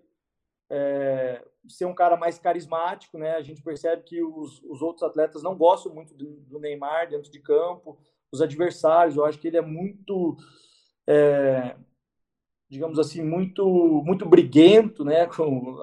[0.69, 3.35] é, ser um cara mais carismático, né?
[3.35, 7.29] A gente percebe que os, os outros atletas não gostam muito do, do, Neymar dentro
[7.29, 7.99] de campo,
[8.31, 9.15] os adversários.
[9.15, 10.37] Eu acho que ele é muito
[11.05, 11.75] é,
[12.69, 13.65] digamos assim, muito
[14.05, 15.25] muito briguento, né?
[15.35, 15.77] Com,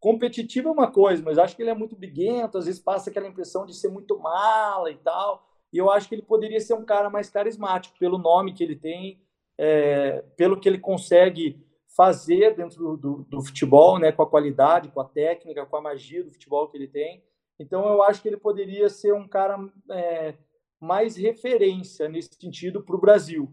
[0.00, 3.26] competitivo é uma coisa, mas acho que ele é muito briguento, às vezes passa aquela
[3.26, 5.46] impressão de ser muito mala e tal.
[5.72, 8.76] E eu acho que ele poderia ser um cara mais carismático pelo nome que ele
[8.76, 9.20] tem,
[9.58, 11.60] é, pelo que ele consegue
[11.96, 14.12] fazer dentro do, do, do, futebol, né?
[14.12, 17.24] Com a qualidade, com a técnica, com a magia do futebol que ele tem.
[17.58, 19.58] Então eu acho que ele poderia ser um cara
[19.90, 20.34] é,
[20.78, 23.50] mais referência nesse sentido para o Brasil,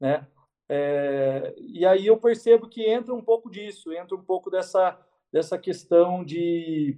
[0.00, 0.26] né?
[0.72, 4.96] É, e aí eu percebo que entra um pouco disso, entra um pouco dessa,
[5.32, 6.96] dessa questão de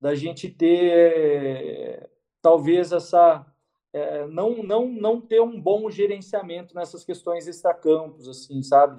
[0.00, 3.46] da gente ter talvez essa
[3.92, 8.96] é, não não não ter um bom gerenciamento nessas questões extracampos assim sabe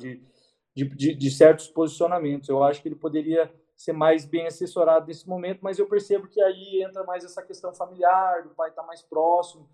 [0.76, 2.50] de, de, de, certos posicionamentos.
[2.50, 6.40] Eu acho que ele poderia ser mais bem assessorado nesse momento mas eu percebo que
[6.40, 9.68] aí entra mais essa questão familiar do pai estar tá mais próximo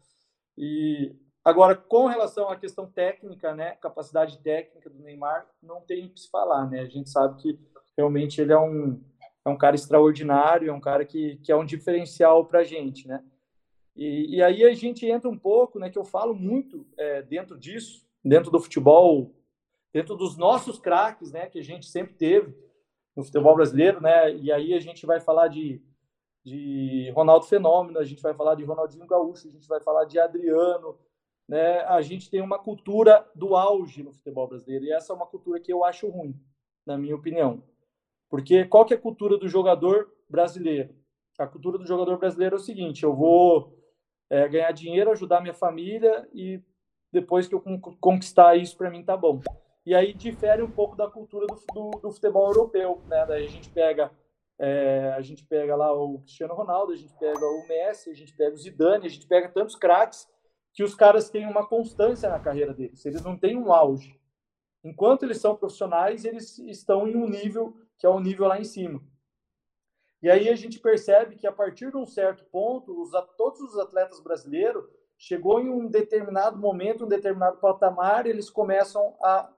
[0.58, 1.13] e
[1.47, 6.19] Agora, com relação à questão técnica, né, capacidade técnica do Neymar, não tem o que
[6.19, 6.81] se falar, né?
[6.81, 7.57] A gente sabe que
[7.97, 9.01] realmente ele é um,
[9.45, 13.07] é um cara extraordinário, é um cara que, que é um diferencial para a gente,
[13.07, 13.23] né?
[13.95, 17.57] E, e, aí a gente entra um pouco, né, que eu falo muito é, dentro
[17.57, 19.33] disso, dentro do futebol,
[19.93, 22.53] dentro dos nossos craques, né, que a gente sempre teve
[23.15, 24.36] no futebol brasileiro, né?
[24.36, 25.81] E aí a gente vai falar de,
[26.43, 30.19] de Ronaldo Fenômeno, a gente vai falar de Ronaldinho Gaúcho, a gente vai falar de
[30.19, 31.07] Adriano,
[31.47, 34.86] né, a gente tem uma cultura do auge no futebol brasileiro.
[34.86, 36.36] E essa é uma cultura que eu acho ruim,
[36.86, 37.63] na minha opinião.
[38.29, 40.93] Porque qual que é a cultura do jogador brasileiro?
[41.38, 43.73] A cultura do jogador brasileiro é o seguinte: eu vou
[44.29, 46.62] é, ganhar dinheiro, ajudar minha família e
[47.12, 47.63] depois que eu
[48.01, 49.39] conquistar isso para mim tá bom.
[49.86, 53.25] E aí difere um pouco da cultura do, do, do futebol europeu, né?
[53.25, 54.12] Daí a gente pega
[54.60, 58.33] é, a gente pega lá o Cristiano Ronaldo, a gente pega o Messi, a gente
[58.33, 60.27] pega o Zidane, a gente pega tantos craques
[60.78, 63.04] que os caras têm uma constância na carreira deles.
[63.04, 64.22] Eles não têm um auge.
[64.84, 68.60] Enquanto eles são profissionais, eles estão em um nível que é o um nível lá
[68.60, 69.02] em cima.
[70.22, 73.80] E aí a gente percebe que a partir de um certo ponto, os, todos os
[73.80, 74.86] atletas brasileiros
[75.18, 79.52] chegou em um determinado momento, um determinado patamar, eles começam a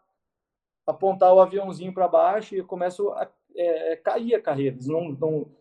[0.88, 4.78] apontar o aviãozinho para baixo e começam a é, é, cair a carreira.
[4.78, 5.52] Eles não, não,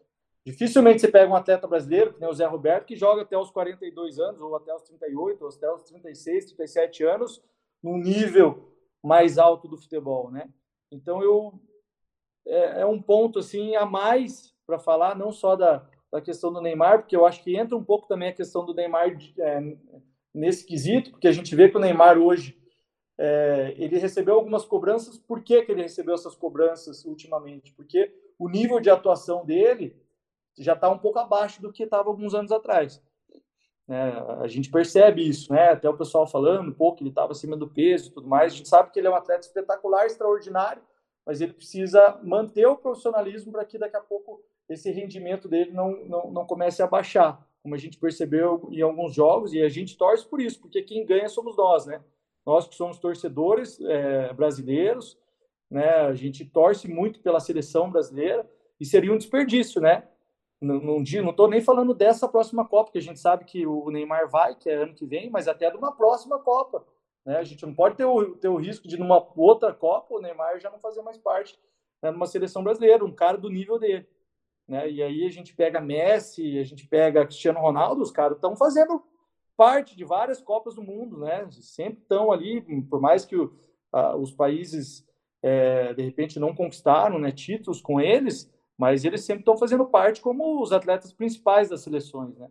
[0.49, 3.51] dificilmente você pega um atleta brasileiro, que nem o Zé Roberto, que joga até os
[3.51, 7.45] 42 anos, ou até os 38, ou até os 36, 37 anos,
[7.83, 8.73] num nível
[9.05, 10.49] mais alto do futebol, né?
[10.91, 11.53] Então eu
[12.47, 16.63] é, é um ponto assim a mais para falar não só da, da questão do
[16.63, 19.77] Neymar, porque eu acho que entra um pouco também a questão do Neymar é,
[20.33, 22.59] nesse quesito, porque a gente vê que o Neymar hoje
[23.19, 25.19] é, ele recebeu algumas cobranças.
[25.19, 27.71] Por que, que ele recebeu essas cobranças ultimamente?
[27.75, 29.95] Porque o nível de atuação dele
[30.63, 33.03] já está um pouco abaixo do que estava alguns anos atrás.
[33.89, 35.71] É, a gente percebe isso, né?
[35.71, 38.53] Até o pessoal falando pouco, ele estava acima do peso e tudo mais.
[38.53, 40.83] A gente sabe que ele é um atleta espetacular, extraordinário,
[41.25, 46.05] mas ele precisa manter o profissionalismo para que daqui a pouco esse rendimento dele não,
[46.05, 49.97] não, não comece a baixar, como a gente percebeu em alguns jogos, e a gente
[49.97, 52.03] torce por isso, porque quem ganha somos nós, né?
[52.45, 55.19] Nós que somos torcedores é, brasileiros,
[55.71, 55.89] né?
[56.01, 58.47] A gente torce muito pela seleção brasileira,
[58.79, 60.07] e seria um desperdício, né?
[60.61, 64.57] Não estou nem falando dessa próxima Copa, que a gente sabe que o Neymar vai,
[64.57, 66.85] que é ano que vem, mas até de uma próxima Copa.
[67.25, 67.37] Né?
[67.37, 70.59] A gente não pode ter o, ter o risco de, numa outra Copa, o Neymar
[70.59, 71.59] já não fazer mais parte
[72.03, 74.07] né, numa seleção brasileira, um cara do nível dele.
[74.67, 74.91] Né?
[74.91, 79.03] E aí a gente pega Messi, a gente pega Cristiano Ronaldo, os caras estão fazendo
[79.57, 81.49] parte de várias Copas do Mundo, né?
[81.51, 83.53] Sempre estão ali, por mais que o,
[83.93, 85.05] a, os países
[85.43, 90.21] é, de repente não conquistaram né, títulos com eles, mas eles sempre estão fazendo parte
[90.21, 92.49] como os atletas principais das seleções, né?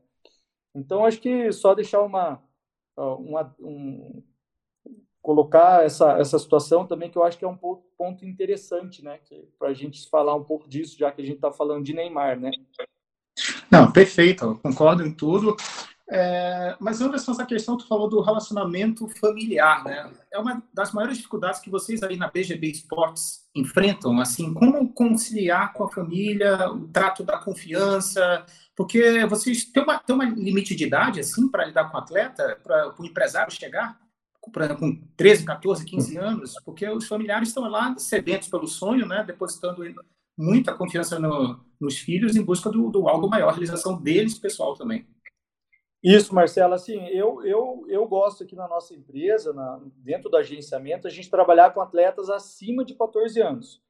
[0.75, 2.43] Então acho que só deixar uma,
[2.95, 4.21] uma um,
[5.21, 9.19] colocar essa, essa situação também, que eu acho que é um ponto, ponto interessante, né?
[9.57, 12.39] Para a gente falar um pouco disso, já que a gente está falando de Neymar,
[12.39, 12.51] né?
[13.71, 15.55] Não, perfeito, concordo em tudo.
[16.09, 20.09] É, mas Anderson, essa questão tu falou do relacionamento familiar, né?
[20.31, 25.73] É uma das maiores dificuldades que vocês aí na BGB Esportes enfrentam, assim, como conciliar
[25.73, 30.85] com a família, o trato da confiança, porque vocês têm uma, têm uma limite de
[30.85, 33.99] idade, assim, para lidar com o atleta, para o empresário chegar?
[34.77, 39.83] com 13, 14, 15 anos, porque os familiares estão lá sedentos pelo sonho, né, depositando
[40.37, 45.05] muita confiança no, nos filhos em busca do, do, algo maior, realização deles pessoal também.
[46.09, 51.05] Isso, Marcelo, assim, eu, eu, eu gosto aqui na nossa empresa, na, dentro do agenciamento,
[51.05, 53.83] a gente trabalhar com atletas acima de 14 anos.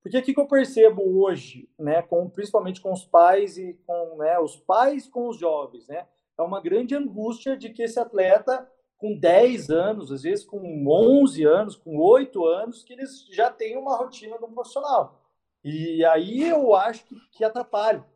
[0.00, 4.18] Porque o que, que eu percebo hoje, né, com, principalmente com os pais e com
[4.18, 6.06] né, os pais com os jovens, né,
[6.38, 11.44] é uma grande angústia de que esse atleta com 10 anos, às vezes com 11
[11.44, 15.20] anos, com 8 anos, que eles já têm uma rotina de um profissional.
[15.64, 18.06] E aí eu acho que, que atrapalha.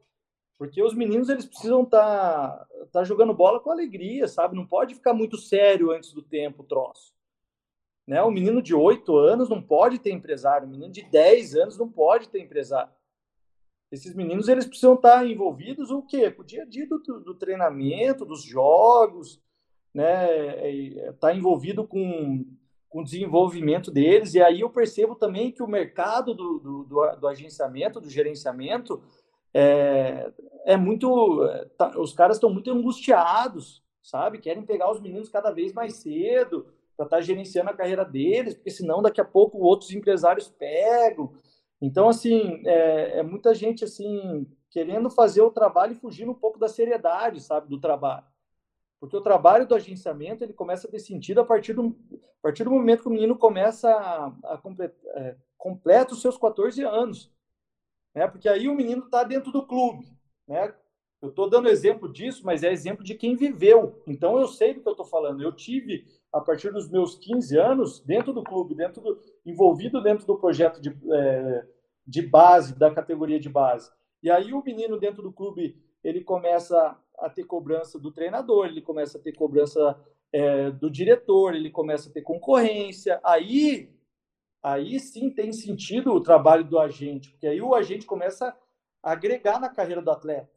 [0.59, 4.57] Porque os meninos eles precisam estar tá, tá jogando bola com alegria, sabe?
[4.57, 7.15] Não pode ficar muito sério antes do tempo o troço.
[8.07, 8.21] Né?
[8.23, 11.89] O menino de 8 anos não pode ter empresário, o menino de 10 anos não
[11.89, 12.93] pode ter empresário.
[13.93, 16.31] Esses meninos eles precisam estar tá envolvidos o quê?
[16.31, 19.41] Com o dia a dia do, do treinamento, dos jogos,
[19.95, 20.71] né,
[21.11, 22.45] está é, envolvido com,
[22.89, 27.17] com o desenvolvimento deles, e aí eu percebo também que o mercado do, do, do,
[27.17, 29.03] do agenciamento, do gerenciamento,
[29.53, 30.31] é,
[30.65, 31.41] é muito.
[31.77, 34.39] Tá, os caras estão muito angustiados, sabe?
[34.39, 36.67] Querem pegar os meninos cada vez mais cedo
[36.97, 41.33] para estar tá gerenciando a carreira deles, porque senão daqui a pouco outros empresários pegam.
[41.81, 46.59] Então, assim, é, é muita gente assim querendo fazer o trabalho e fugindo um pouco
[46.59, 48.27] da seriedade, sabe, do trabalho.
[49.01, 52.65] Porque o trabalho do agenciamento ele começa a ter sentido a partir do, a partir
[52.65, 54.61] do momento que o menino começa a, a
[55.15, 57.33] é, completa os seus 14 anos.
[58.15, 58.27] Né?
[58.27, 60.18] Porque aí o menino está dentro do clube.
[60.49, 60.75] Né?
[61.21, 64.01] Eu estou dando exemplo disso, mas é exemplo de quem viveu.
[64.07, 65.43] Então eu sei do que eu estou falando.
[65.43, 70.27] Eu tive, a partir dos meus 15 anos, dentro do clube, dentro do, envolvido dentro
[70.27, 71.67] do projeto de, é,
[72.07, 73.91] de base, da categoria de base.
[74.23, 78.81] E aí o menino dentro do clube, ele começa a ter cobrança do treinador, ele
[78.81, 79.99] começa a ter cobrança
[80.33, 83.21] é, do diretor, ele começa a ter concorrência.
[83.25, 83.93] Aí
[84.63, 88.57] aí sim tem sentido o trabalho do agente, porque aí o agente começa a
[89.03, 90.51] agregar na carreira do atleta.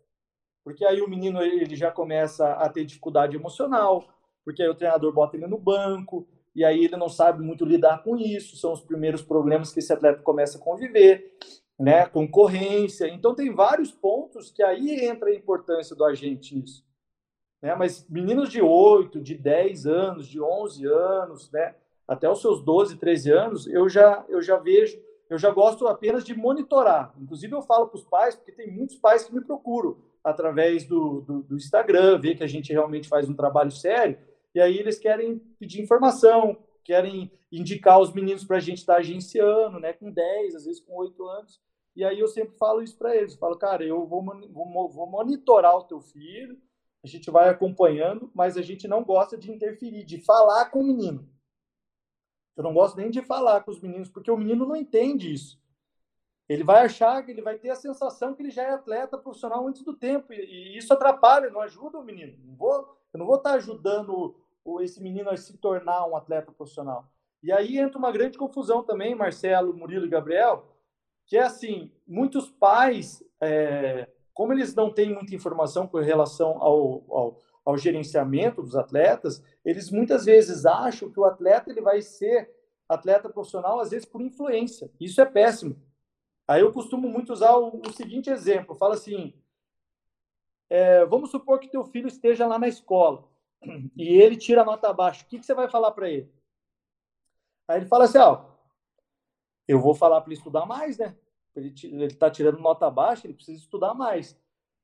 [0.64, 4.08] Porque aí o menino ele já começa a ter dificuldade emocional,
[4.44, 8.04] porque aí o treinador bota ele no banco, e aí ele não sabe muito lidar
[8.04, 11.38] com isso, são os primeiros problemas que esse atleta começa a conviver,
[11.80, 12.06] né?
[12.06, 13.08] Concorrência.
[13.08, 16.86] Então tem vários pontos que aí entra a importância do agente nisso.
[17.62, 17.74] Né?
[17.76, 21.76] Mas meninos de 8, de 10 anos, de 11 anos, né?
[22.08, 26.26] até os seus 12, 13 anos, eu já, eu já vejo, eu já gosto apenas
[26.26, 27.16] de monitorar.
[27.18, 31.22] Inclusive, eu falo para os pais, porque tem muitos pais que me procuram através do,
[31.22, 34.20] do, do Instagram, ver que a gente realmente faz um trabalho sério,
[34.54, 39.00] e aí eles querem pedir informação, querem indicar os meninos para a gente estar tá
[39.00, 41.62] agenciando, né, com 10, às vezes com 8 anos.
[41.96, 44.22] E aí eu sempre falo isso para eles, falo, cara, eu vou,
[44.52, 46.58] vou, vou monitorar o teu filho,
[47.02, 50.84] a gente vai acompanhando, mas a gente não gosta de interferir, de falar com o
[50.84, 51.26] menino.
[52.62, 55.60] Eu não gosto nem de falar com os meninos, porque o menino não entende isso.
[56.48, 59.68] Ele vai achar que ele vai ter a sensação que ele já é atleta profissional
[59.68, 62.38] antes do tempo, e, isso atrapalha, não ajuda o menino.
[62.46, 64.36] Não vou, eu não vou estar ajudando
[64.82, 67.12] esse menino a se tornar um atleta profissional.
[67.42, 70.68] E aí entra uma grande confusão também, Marcelo, Murilo e Gabriel,
[71.26, 77.04] que é assim, muitos pais, é, como eles não têm muita informação com relação ao,
[77.10, 82.54] ao, ao, gerenciamento dos atletas, eles muitas vezes acham que o atleta ele vai ser
[82.88, 84.92] atleta profissional, às vezes por influência.
[85.00, 85.82] Isso é péssimo.
[86.48, 89.34] Aí eu costumo muito usar o, o seguinte exemplo, fala assim,
[90.70, 93.30] é, vamos supor que teu filho esteja lá na escola
[93.96, 96.32] e ele tira a nota baixa, o que, que você vai falar para ele?
[97.68, 98.46] Aí ele fala assim, ó,
[99.68, 101.16] eu vou falar para ele estudar mais, né?
[101.56, 101.74] Ele
[102.06, 104.38] está tirando nota baixa, ele precisa estudar mais.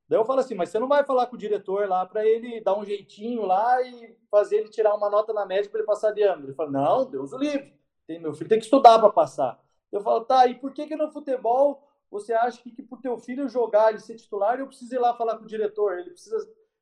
[0.07, 2.61] Daí eu falo assim, mas você não vai falar com o diretor lá para ele
[2.61, 6.11] dar um jeitinho lá e fazer ele tirar uma nota na média para ele passar
[6.11, 6.45] de ano?
[6.45, 7.73] Ele fala, não, Deus o livre.
[8.05, 9.61] Tem, meu filho tem que estudar para passar.
[9.91, 13.17] Eu falo, tá, e por que que no futebol você acha que, que por teu
[13.17, 15.99] filho jogar, ele ser titular, eu preciso ir lá falar com o diretor?
[15.99, 16.37] Ele precisa,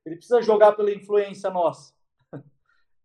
[0.05, 1.93] ele precisa jogar pela influência nossa.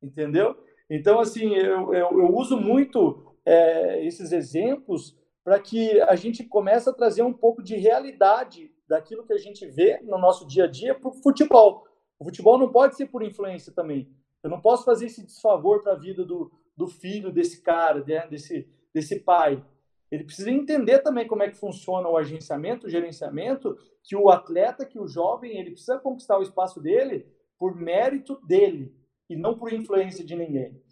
[0.03, 0.62] Entendeu?
[0.91, 6.91] Então, assim, eu, eu, eu uso muito é, esses exemplos para que a gente comece
[6.91, 10.66] a trazer um pouco de realidade daquilo que a gente vê no nosso dia a
[10.66, 11.86] dia para o futebol.
[12.18, 14.12] O futebol não pode ser por influência também.
[14.43, 18.26] Eu não posso fazer esse desfavor para a vida do, do filho desse cara, né,
[18.26, 19.64] desse, desse pai.
[20.11, 24.84] Ele precisa entender também como é que funciona o agenciamento, o gerenciamento, que o atleta,
[24.84, 27.26] que o jovem, ele precisa conquistar o espaço dele
[27.57, 28.93] por mérito dele
[29.28, 30.82] e não por influência de ninguém.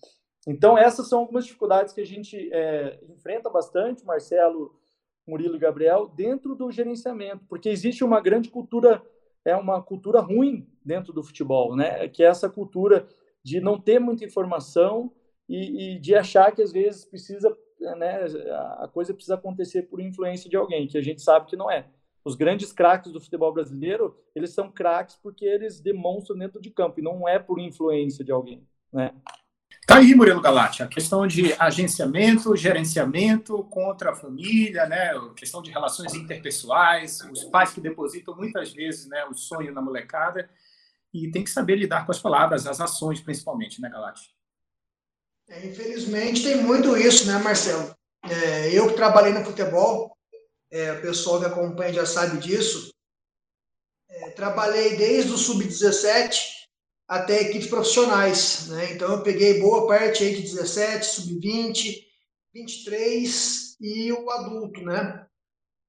[0.47, 4.78] Então, essas são algumas dificuldades que a gente é, enfrenta bastante, Marcelo,
[5.29, 9.03] Murilo e Gabriel, dentro do gerenciamento, porque existe uma grande cultura,
[9.45, 12.09] é uma cultura ruim dentro do futebol, né?
[12.09, 13.07] Que é essa cultura
[13.45, 15.13] de não ter muita informação
[15.49, 17.57] e, e de achar que às vezes precisa,
[17.99, 18.25] né?
[18.79, 21.87] A coisa precisa acontecer por influência de alguém, que a gente sabe que não é.
[22.25, 27.01] Os grandes craques do futebol brasileiro, eles são craques porque eles demonstram dentro de campo
[27.01, 29.15] e não é por influência de alguém, né?
[29.89, 35.13] Tá aí, Murilo Galati, a questão de agenciamento, gerenciamento contra a família, né?
[35.13, 39.81] A questão de relações interpessoais, os pais que depositam muitas vezes né, o sonho na
[39.81, 40.47] molecada
[41.13, 44.31] e tem que saber lidar com as palavras, as ações principalmente, né, Galati?
[45.49, 47.97] É, infelizmente tem muito isso, né, Marcelo?
[48.29, 50.15] É, eu que trabalhei no futebol,
[50.71, 52.93] é, o pessoal que acompanha já sabe disso,
[54.11, 56.58] é, trabalhei desde o sub-17
[57.09, 58.69] até equipes profissionais.
[58.69, 58.93] Né?
[58.93, 62.05] Então, eu peguei boa parte aí de 17, sub-20,
[62.53, 64.83] 23 e o adulto.
[64.83, 65.27] Né?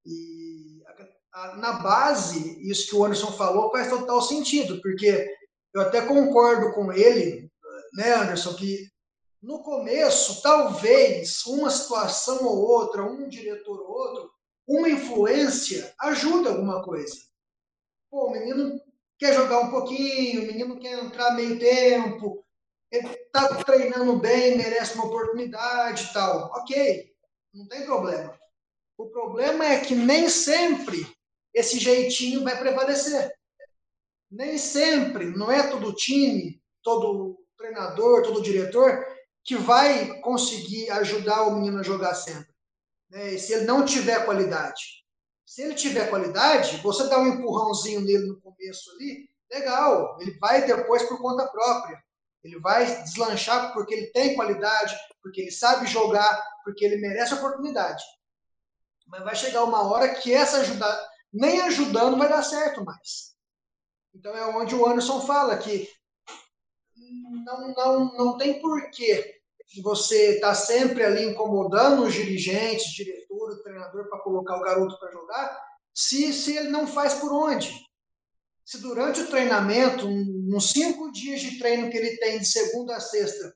[0.06, 0.82] E
[1.32, 5.28] a, a, na base, isso que o Anderson falou faz total sentido, porque
[5.74, 7.48] eu até concordo com ele,
[7.92, 8.88] né, Anderson, que
[9.42, 14.30] no começo, talvez uma situação ou outra, um diretor ou outro,
[14.66, 17.16] uma influência ajuda alguma coisa.
[18.10, 18.80] Pô, o menino
[19.20, 22.42] quer jogar um pouquinho, o menino quer entrar meio tempo,
[22.90, 26.50] ele está treinando bem, merece uma oportunidade e tal.
[26.54, 27.12] Ok,
[27.52, 28.36] não tem problema.
[28.96, 31.06] O problema é que nem sempre
[31.54, 33.30] esse jeitinho vai prevalecer.
[34.30, 39.04] Nem sempre, não é todo time, todo treinador, todo diretor
[39.44, 42.54] que vai conseguir ajudar o menino a jogar sempre.
[43.10, 43.34] Né?
[43.34, 44.99] E se ele não tiver qualidade.
[45.50, 50.64] Se ele tiver qualidade, você dá um empurrãozinho nele no começo ali, legal, ele vai
[50.64, 52.00] depois por conta própria.
[52.44, 58.00] Ele vai deslanchar porque ele tem qualidade, porque ele sabe jogar, porque ele merece oportunidade.
[59.08, 60.86] Mas vai chegar uma hora que essa ajuda,
[61.32, 63.34] nem ajudando vai dar certo mais.
[64.14, 65.90] Então é onde o Anderson fala que
[67.44, 69.39] não, não, não tem porquê
[69.70, 74.62] de você estar tá sempre ali incomodando os dirigentes, diretor, o treinador para colocar o
[74.62, 75.64] garoto para jogar,
[75.94, 77.72] se, se ele não faz por onde?
[78.64, 83.00] Se durante o treinamento, nos cinco dias de treino que ele tem de segunda a
[83.00, 83.54] sexta,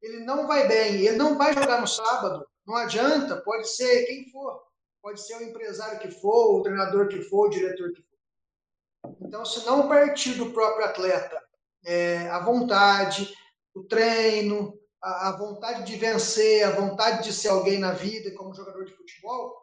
[0.00, 4.30] ele não vai bem, ele não vai jogar no sábado, não adianta, pode ser quem
[4.30, 4.62] for,
[5.00, 9.16] pode ser o empresário que for, o treinador que for, o diretor que for.
[9.20, 11.40] Então, se não partir do próprio atleta
[11.84, 13.32] é, a vontade,
[13.74, 18.54] o treino, a, a, vontade de vencer, a vontade de ser alguém na vida como
[18.54, 19.60] jogador de futebol,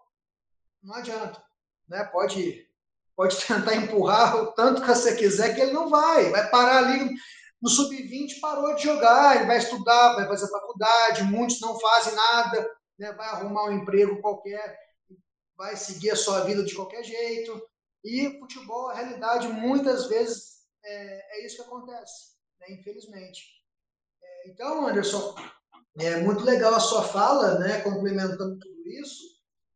[0.83, 1.41] não adianta.
[1.87, 2.03] Né?
[2.03, 2.67] Pode,
[3.15, 6.29] pode tentar empurrar o tanto que você quiser, que ele não vai.
[6.29, 7.09] Vai parar ali
[7.61, 12.77] no sub-20, parou de jogar, ele vai estudar, vai fazer faculdade, muitos não fazem nada,
[12.97, 13.11] né?
[13.13, 14.77] vai arrumar um emprego qualquer,
[15.57, 17.61] vai seguir a sua vida de qualquer jeito.
[18.03, 22.67] E futebol, a realidade, muitas vezes é, é isso que acontece, né?
[22.71, 23.58] infelizmente.
[24.45, 25.35] Então, Anderson,
[25.99, 27.81] é muito legal a sua fala, né?
[27.81, 29.23] complementando tudo isso,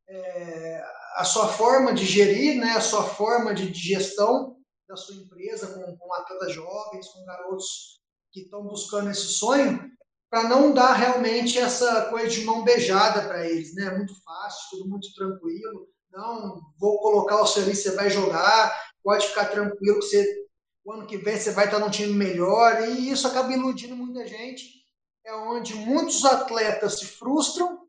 [0.08, 0.84] é,
[1.16, 2.72] a sua forma de gerir, né?
[2.72, 4.58] a sua forma de, gestão
[4.88, 8.02] da sua empresa com, com atletas jovens, com garotos
[8.32, 9.92] que estão buscando esse sonho,
[10.30, 13.92] para não dar realmente essa coisa de mão beijada para eles, né?
[13.92, 15.88] Muito fácil, tudo muito tranquilo.
[16.12, 20.44] Não, vou colocar o serviço, você vai jogar, pode ficar tranquilo que você
[20.86, 24.28] o ano que vem você vai estar num time melhor, e isso acaba iludindo muita
[24.28, 24.84] gente.
[25.26, 27.88] É onde muitos atletas se frustram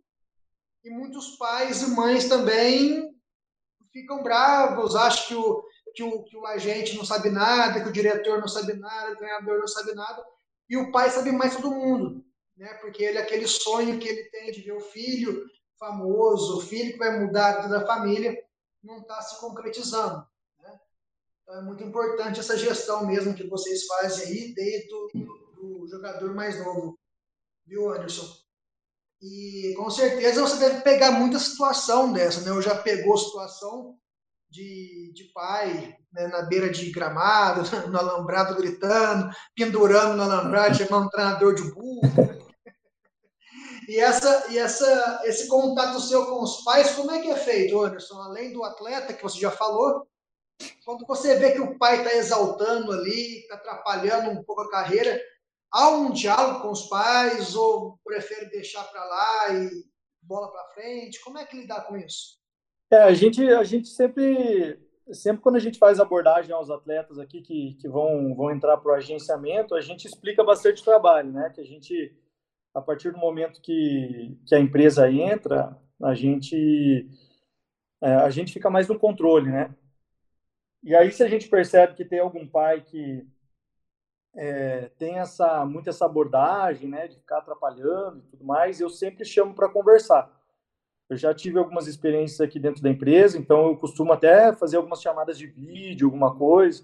[0.83, 3.15] e muitos pais e mães também
[3.93, 5.65] ficam bravos, acham que o,
[5.95, 9.17] que o, que o agente não sabe nada, que o diretor não sabe nada, o
[9.17, 10.25] treinador não sabe nada,
[10.69, 12.25] e o pai sabe mais todo mundo,
[12.57, 12.75] né?
[12.75, 15.45] porque ele aquele sonho que ele tem de ver o filho
[15.79, 18.37] famoso, o filho que vai mudar a da família,
[18.83, 20.27] não está se concretizando.
[21.43, 25.44] Então, é muito importante essa gestão mesmo que vocês fazem aí, desde o
[25.85, 26.99] do jogador mais novo,
[27.67, 28.27] viu, Anderson?
[29.23, 32.51] E com certeza você deve pegar muita situação dessa, né?
[32.51, 33.97] Eu já pegou situação
[34.51, 41.07] de, de pai né, na beira de gramado, no alambrado gritando, pendurando no alambrado, chamando
[41.07, 42.01] um treinador de burro.
[43.87, 47.83] E, essa, e essa, esse contato seu com os pais, como é que é feito,
[47.83, 48.15] Anderson?
[48.15, 50.09] Além do atleta, que você já falou,
[50.87, 55.21] quando você vê que o pai está exaltando ali, está atrapalhando um pouco a carreira,
[55.75, 59.71] há um diálogo com os pais ou prefere deixar para lá e
[60.23, 61.21] bola para frente?
[61.21, 62.39] Como é que lidar com isso?
[62.91, 64.79] É, a gente, a gente sempre,
[65.11, 68.93] sempre quando a gente faz abordagem aos atletas aqui que, que vão, vão entrar para
[68.93, 71.51] o agenciamento, a gente explica bastante trabalho, né?
[71.53, 72.17] Que a gente,
[72.73, 77.09] a partir do momento que, que a empresa entra, a gente,
[78.01, 79.75] é, a gente fica mais no controle, né?
[80.85, 83.27] E aí, se a gente percebe que tem algum pai que
[84.37, 89.25] é, tem essa muito essa abordagem, né, de ficar atrapalhando e tudo mais, eu sempre
[89.25, 90.31] chamo para conversar.
[91.09, 95.03] Eu já tive algumas experiências aqui dentro da empresa, então eu costumo até fazer algumas
[95.03, 96.83] chamadas de vídeo, alguma coisa,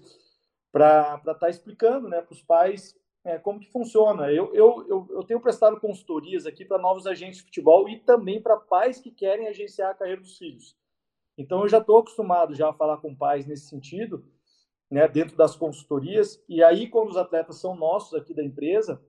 [0.71, 4.31] para estar tá explicando né, para os pais é, como que funciona.
[4.31, 8.41] Eu, eu, eu, eu tenho prestado consultorias aqui para novos agentes de futebol e também
[8.41, 10.75] para pais que querem agenciar a carreira dos filhos.
[11.37, 14.23] Então, eu já estou acostumado já a falar com pais nesse sentido,
[14.91, 16.43] né, dentro das consultorias.
[16.47, 19.01] E aí, quando os atletas são nossos aqui da empresa,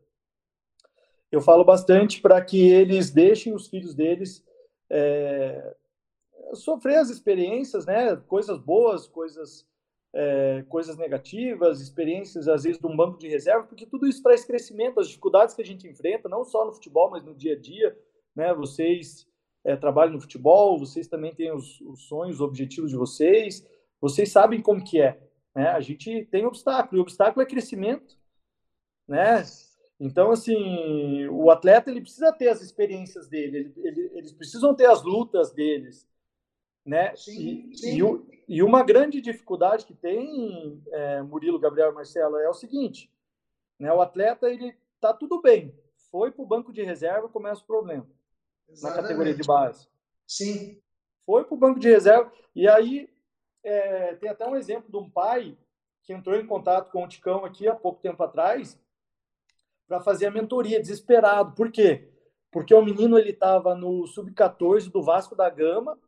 [1.30, 4.45] eu falo bastante para que eles deixem os filhos deles
[4.89, 5.74] é,
[6.55, 9.66] sofrer as experiências, né, coisas boas, coisas
[10.14, 14.45] é, coisas negativas, experiências às vezes de um banco de reserva, porque tudo isso traz
[14.45, 17.59] crescimento, as dificuldades que a gente enfrenta, não só no futebol, mas no dia a
[17.59, 17.99] dia,
[18.37, 18.53] né?
[18.53, 19.26] Vocês
[19.64, 23.66] é, trabalham no futebol, vocês também têm os, os, sonhos, os objetivos de vocês,
[24.01, 25.18] vocês sabem como que é,
[25.55, 25.68] né?
[25.68, 28.16] A gente tem obstáculo, e o obstáculo é crescimento,
[29.07, 29.42] né?
[29.98, 34.86] Então, assim, o atleta ele precisa ter as experiências dele, ele, ele, eles precisam ter
[34.86, 36.09] as lutas deles,
[36.84, 37.14] né?
[37.14, 38.03] Sim, e, sim.
[38.48, 43.11] E, e, uma grande dificuldade que tem, é, Murilo, Gabriel e Marcelo, é o seguinte,
[43.78, 43.92] né?
[43.92, 45.74] O atleta, ele tá tudo bem,
[46.11, 48.07] foi para o banco de reserva, começa o problema.
[48.72, 48.96] Exatamente.
[48.96, 49.88] na categoria de base.
[50.26, 50.80] Sim.
[51.26, 52.32] Foi para o banco de reserva.
[52.55, 53.09] E aí,
[53.65, 55.57] é, tem até um exemplo de um pai
[56.03, 58.79] que entrou em contato com o Ticão aqui há pouco tempo atrás
[59.87, 61.55] para fazer a mentoria, desesperado.
[61.55, 62.09] Por quê?
[62.51, 65.99] Porque o menino ele estava no sub-14 do Vasco da Gama.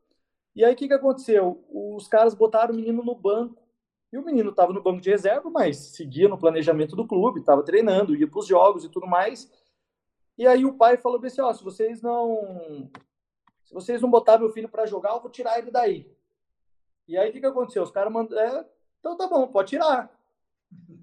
[0.54, 1.64] E aí o que, que aconteceu?
[1.68, 3.62] Os caras botaram o menino no banco.
[4.12, 7.64] E o menino estava no banco de reserva, mas seguia no planejamento do clube, estava
[7.64, 9.50] treinando, ia para os jogos e tudo mais.
[10.38, 12.88] E aí o pai falou assim, ó, se vocês não
[13.64, 16.14] se vocês não botar meu filho para jogar, eu vou tirar ele daí.
[17.06, 17.82] E aí o que, que aconteceu?
[17.82, 18.66] Os caras mandaram, é,
[19.00, 20.10] então tá bom, pode tirar.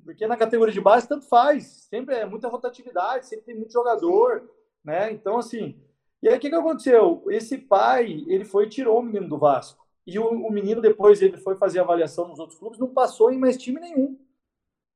[0.03, 4.49] Porque na categoria de base tanto faz, sempre é muita rotatividade, sempre tem muito jogador,
[4.83, 5.11] né?
[5.11, 5.79] Então, assim,
[6.21, 7.23] e aí o que, que aconteceu?
[7.29, 9.85] Esse pai, ele foi e tirou o menino do Vasco.
[10.05, 13.37] E o, o menino, depois, ele foi fazer avaliação nos outros clubes, não passou em
[13.37, 14.19] mais time nenhum.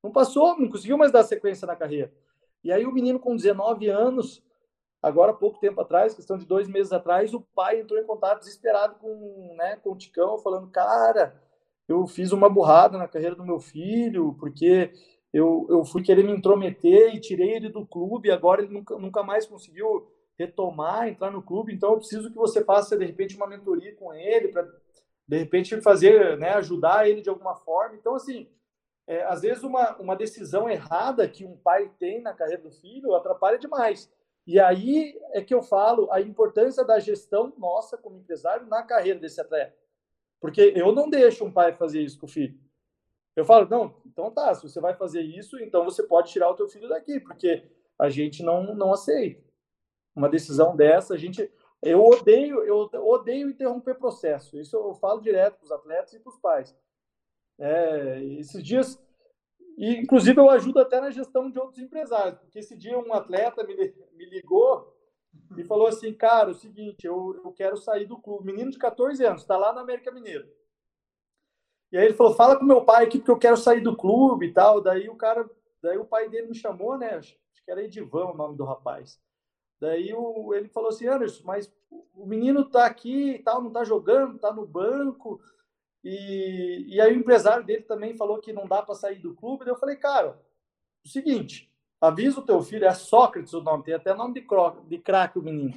[0.03, 2.14] Não passou, não conseguiu mais dar sequência na carreira.
[2.64, 4.43] E aí o menino com 19 anos,
[5.06, 8.95] agora pouco tempo atrás, questão de dois meses atrás, o pai entrou em contato desesperado
[8.95, 11.39] com, né, com o Ticão, falando, cara,
[11.88, 14.91] eu fiz uma burrada na carreira do meu filho, porque
[15.32, 19.22] eu, eu fui querer me intrometer e tirei ele do clube, agora ele nunca, nunca
[19.22, 23.45] mais conseguiu retomar, entrar no clube, então eu preciso que você faça, de repente, uma
[23.45, 24.68] mentoria com ele, para,
[25.28, 27.95] de repente, fazer, né, ajudar ele de alguma forma.
[27.95, 28.49] Então, assim,
[29.06, 33.14] é, às vezes uma, uma decisão errada que um pai tem na carreira do filho
[33.14, 34.12] atrapalha demais.
[34.45, 39.19] E aí é que eu falo a importância da gestão nossa como empresário na carreira
[39.19, 39.75] desse atleta.
[40.39, 42.59] Porque eu não deixo um pai fazer isso com o filho.
[43.35, 46.55] Eu falo, não, então tá, se você vai fazer isso, então você pode tirar o
[46.55, 49.43] teu filho daqui, porque a gente não, não aceita.
[50.15, 51.51] Uma decisão dessa, a gente...
[51.81, 54.57] Eu odeio, eu odeio interromper processo.
[54.57, 56.75] Isso eu falo direto para os atletas e para os pais.
[57.59, 58.99] É, esses dias,
[59.78, 63.63] e inclusive eu ajudo até na gestão de outros empresários, porque esse dia um atleta
[63.63, 63.76] me,
[64.13, 64.95] me ligou
[65.57, 68.45] e falou assim, cara, o seguinte, eu, eu quero sair do clube.
[68.45, 70.47] Menino de 14 anos, está lá na América Mineiro.
[71.91, 74.47] E aí ele falou, fala com meu pai aqui, porque eu quero sair do clube
[74.47, 74.82] e tal.
[74.82, 75.49] Daí o cara,
[75.82, 77.15] daí o pai dele me chamou, né?
[77.15, 79.19] Acho que era Edivan o nome do rapaz.
[79.80, 81.71] Daí o, ele falou assim, Anderson, mas
[82.13, 85.39] o menino tá aqui e tal, não tá jogando, tá no banco.
[86.08, 89.66] E, e aí o empresário dele também falou que não dá para sair do clube.
[89.66, 90.39] Daí eu falei, cara,
[91.03, 91.68] o seguinte,
[91.99, 94.45] avisa o teu filho, é Sócrates o nome, tem até nome de,
[94.88, 95.74] de craque o menino.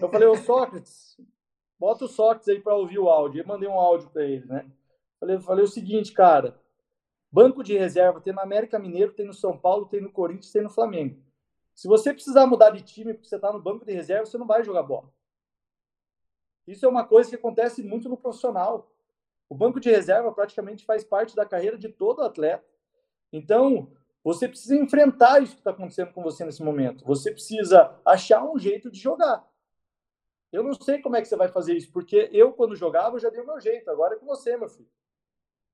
[0.00, 1.20] Eu falei, ô Sócrates,
[1.78, 3.42] bota o Sócrates aí para ouvir o áudio.
[3.42, 4.66] Eu mandei um áudio para ele, né?
[5.20, 6.58] Falei, falei o seguinte, cara,
[7.30, 10.62] banco de reserva tem no América Mineiro, tem no São Paulo, tem no Corinthians, tem
[10.62, 11.22] no Flamengo.
[11.74, 14.46] Se você precisar mudar de time porque você está no banco de reserva, você não
[14.46, 15.12] vai jogar bola.
[16.66, 18.90] Isso é uma coisa que acontece muito no profissional.
[19.48, 22.64] O banco de reserva praticamente faz parte da carreira de todo atleta.
[23.32, 23.90] Então,
[24.22, 27.04] você precisa enfrentar isso que está acontecendo com você nesse momento.
[27.04, 29.46] Você precisa achar um jeito de jogar.
[30.50, 33.28] Eu não sei como é que você vai fazer isso, porque eu, quando jogava, já
[33.28, 33.90] dei o meu jeito.
[33.90, 34.88] Agora é com você, meu filho.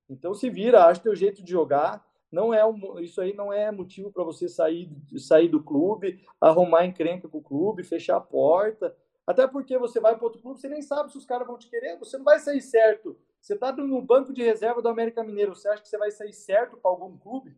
[0.09, 2.05] Então, se vira, acha teu jeito de jogar.
[2.31, 6.85] Não é um, isso aí não é motivo para você sair, sair do clube, arrumar
[6.85, 8.95] encrenca com o clube, fechar a porta.
[9.25, 11.69] Até porque você vai para outro clube, você nem sabe se os caras vão te
[11.69, 11.97] querer.
[11.99, 13.17] Você não vai sair certo.
[13.41, 15.55] Você está no banco de reserva do América Mineiro.
[15.55, 17.57] Você acha que você vai sair certo para algum clube?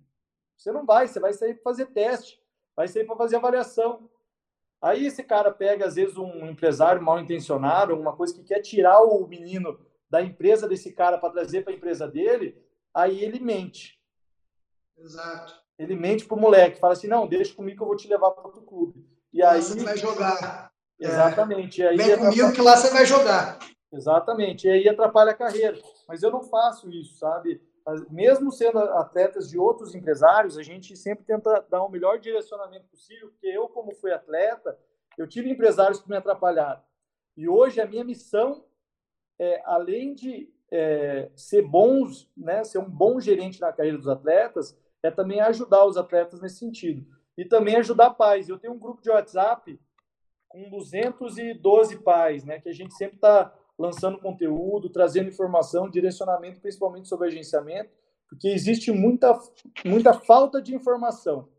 [0.57, 2.41] Você não vai, você vai sair para fazer teste,
[2.75, 4.09] vai sair para fazer avaliação.
[4.81, 9.01] Aí esse cara pega, às vezes, um empresário mal intencionado, alguma coisa que quer tirar
[9.01, 9.77] o menino
[10.09, 12.61] da empresa desse cara para trazer para a empresa dele,
[12.93, 13.99] aí ele mente.
[14.97, 15.53] Exato.
[15.77, 18.45] Ele mente pro moleque, fala assim: não, deixa comigo que eu vou te levar para
[18.45, 19.05] outro clube.
[19.33, 19.61] E aí.
[19.61, 20.71] Você vai jogar.
[20.99, 21.81] Exatamente.
[21.81, 21.95] É.
[21.95, 23.57] Vem comigo que lá você vai jogar.
[23.93, 24.67] Exatamente.
[24.67, 25.77] E aí atrapalha a carreira.
[26.07, 27.61] Mas eu não faço isso, sabe?
[28.09, 33.27] mesmo sendo atletas de outros empresários, a gente sempre tenta dar o melhor direcionamento possível,
[33.29, 34.79] porque eu, como fui atleta,
[35.17, 36.81] eu tive empresários que me atrapalharam.
[37.35, 38.63] E hoje a minha missão
[39.39, 44.77] é, além de é, ser bons, né, ser um bom gerente na carreira dos atletas,
[45.01, 47.05] é também ajudar os atletas nesse sentido.
[47.37, 48.47] E também ajudar pais.
[48.47, 49.79] Eu tenho um grupo de WhatsApp
[50.47, 53.53] com 212 pais, né, que a gente sempre está
[53.83, 57.91] lançando conteúdo, trazendo informação, direcionamento, principalmente sobre agenciamento,
[58.29, 59.37] porque existe muita,
[59.83, 61.49] muita falta de informação.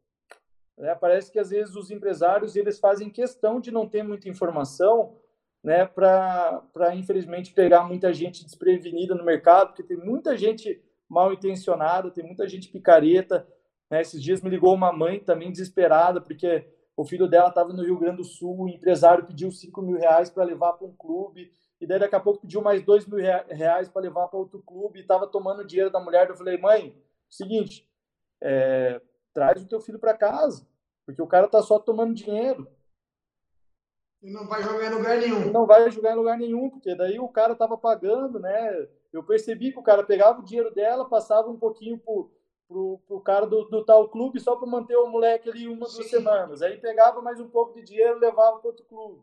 [0.78, 0.94] Né?
[0.94, 5.18] Parece que às vezes os empresários eles fazem questão de não ter muita informação,
[5.62, 12.10] né, para infelizmente pegar muita gente desprevenida no mercado, porque tem muita gente mal intencionada,
[12.10, 13.46] tem muita gente picareta.
[13.90, 14.00] Né?
[14.00, 16.66] Esses dias me ligou uma mãe também desesperada, porque
[16.96, 20.30] o filho dela estava no Rio Grande do Sul, o empresário pediu 5 mil reais
[20.30, 21.50] para levar para um clube,
[21.84, 24.98] e daí daqui a pouco pediu mais dois mil reais para levar para outro clube
[24.98, 26.30] e estava tomando dinheiro da mulher.
[26.30, 26.96] Eu falei, mãe,
[27.28, 27.86] seguinte,
[28.42, 29.02] é,
[29.34, 30.66] traz o teu filho para casa,
[31.04, 32.66] porque o cara tá só tomando dinheiro.
[34.22, 35.52] E não vai jogar em lugar nenhum.
[35.52, 38.88] Não vai jogar em lugar nenhum, porque daí o cara tava pagando, né?
[39.12, 42.32] Eu percebi que o cara pegava o dinheiro dela, passava um pouquinho pro,
[42.66, 46.08] pro, pro cara do, do tal clube só para manter o moleque ali uma, duas
[46.08, 46.62] semanas.
[46.62, 49.22] Aí pegava mais um pouco de dinheiro e levava para outro clube.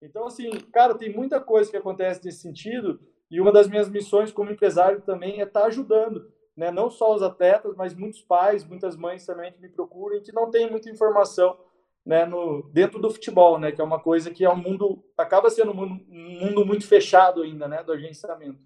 [0.00, 4.32] Então, assim, cara, tem muita coisa que acontece nesse sentido e uma das minhas missões
[4.32, 6.70] como empresário também é estar tá ajudando, né?
[6.70, 10.32] Não só os atletas, mas muitos pais, muitas mães também que me procuram e que
[10.32, 11.58] não têm muita informação,
[12.06, 12.24] né?
[12.24, 13.72] No dentro do futebol, né?
[13.72, 16.86] Que é uma coisa que é um mundo acaba sendo um mundo, um mundo muito
[16.86, 17.82] fechado ainda, né?
[17.82, 18.58] Do agenciamento.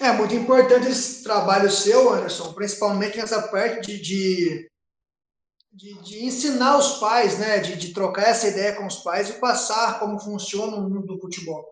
[0.00, 4.71] É muito importante esse trabalho seu, Anderson, principalmente nessa parte de, de
[5.72, 9.40] de, de, ensinar os pais, né, de, de trocar essa ideia com os pais e
[9.40, 11.64] passar como funciona o mundo do futebol.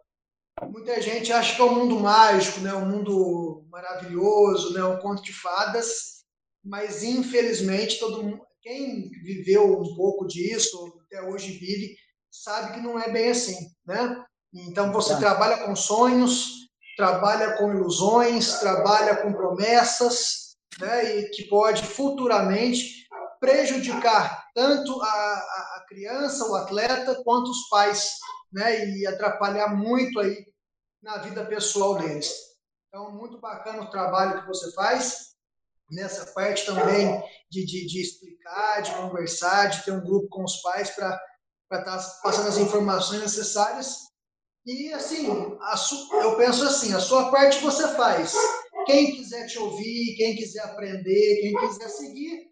[0.68, 5.22] Muita gente acha que é um mundo mágico, né, um mundo maravilhoso, né, um conto
[5.22, 6.24] de fadas,
[6.64, 11.96] mas infelizmente todo mundo, quem viveu um pouco disso, até hoje vive,
[12.30, 14.22] sabe que não é bem assim, né?
[14.52, 21.16] Então você trabalha com sonhos, trabalha com ilusões, trabalha com promessas, né?
[21.16, 22.99] E que pode futuramente
[23.40, 28.12] prejudicar tanto a, a criança, o atleta, quanto os pais,
[28.52, 28.86] né?
[28.88, 30.46] E atrapalhar muito aí
[31.02, 32.30] na vida pessoal deles.
[32.88, 35.30] Então, muito bacana o trabalho que você faz
[35.90, 37.20] nessa parte também
[37.50, 41.20] de, de, de explicar, de conversar, de ter um grupo com os pais para
[41.72, 43.96] estar tá passando as informações necessárias.
[44.66, 45.26] E, assim,
[45.76, 48.34] su, eu penso assim, a sua parte você faz.
[48.86, 52.49] Quem quiser te ouvir, quem quiser aprender, quem quiser seguir,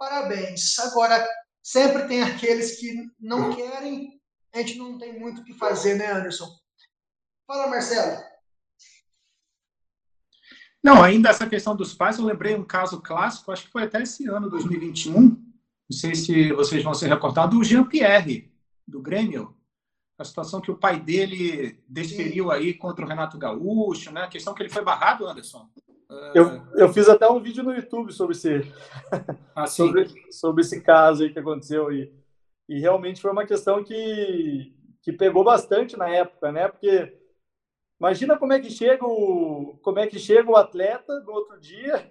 [0.00, 0.78] parabéns.
[0.78, 1.28] Agora,
[1.62, 4.18] sempre tem aqueles que não querem,
[4.54, 6.48] a gente não tem muito o que fazer, né, Anderson?
[7.46, 8.18] Fala, Marcelo.
[10.82, 14.00] Não, ainda essa questão dos pais, eu lembrei um caso clássico, acho que foi até
[14.02, 15.38] esse ano, 2021, não
[15.92, 18.50] sei se vocês vão se recordar, do Jean-Pierre,
[18.88, 19.54] do Grêmio,
[20.18, 24.22] a situação que o pai dele desferiu aí contra o Renato Gaúcho, né?
[24.22, 25.68] A questão que ele foi barrado, Anderson.
[26.34, 28.62] Eu, eu fiz até um vídeo no YouTube sobre esse,
[29.54, 32.12] ah, sobre, sobre esse caso aí que aconteceu e,
[32.68, 36.68] e realmente foi uma questão que, que pegou bastante na época, né?
[36.68, 37.20] Porque
[38.00, 42.10] Imagina como é que chega o, como é que chega o atleta no outro dia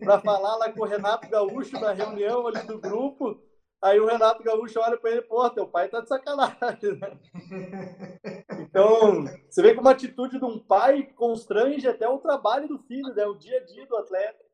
[0.00, 3.38] para falar lá com o Renato Gaúcho na reunião ali do grupo.
[3.82, 7.18] Aí o Renato Gaúcho olha para ele, pô, teu pai tá de sacanagem, né?
[8.68, 13.14] Então, você vê como a atitude de um pai constrange até o trabalho do filho,
[13.14, 13.26] né?
[13.26, 14.44] O dia a dia do atleta.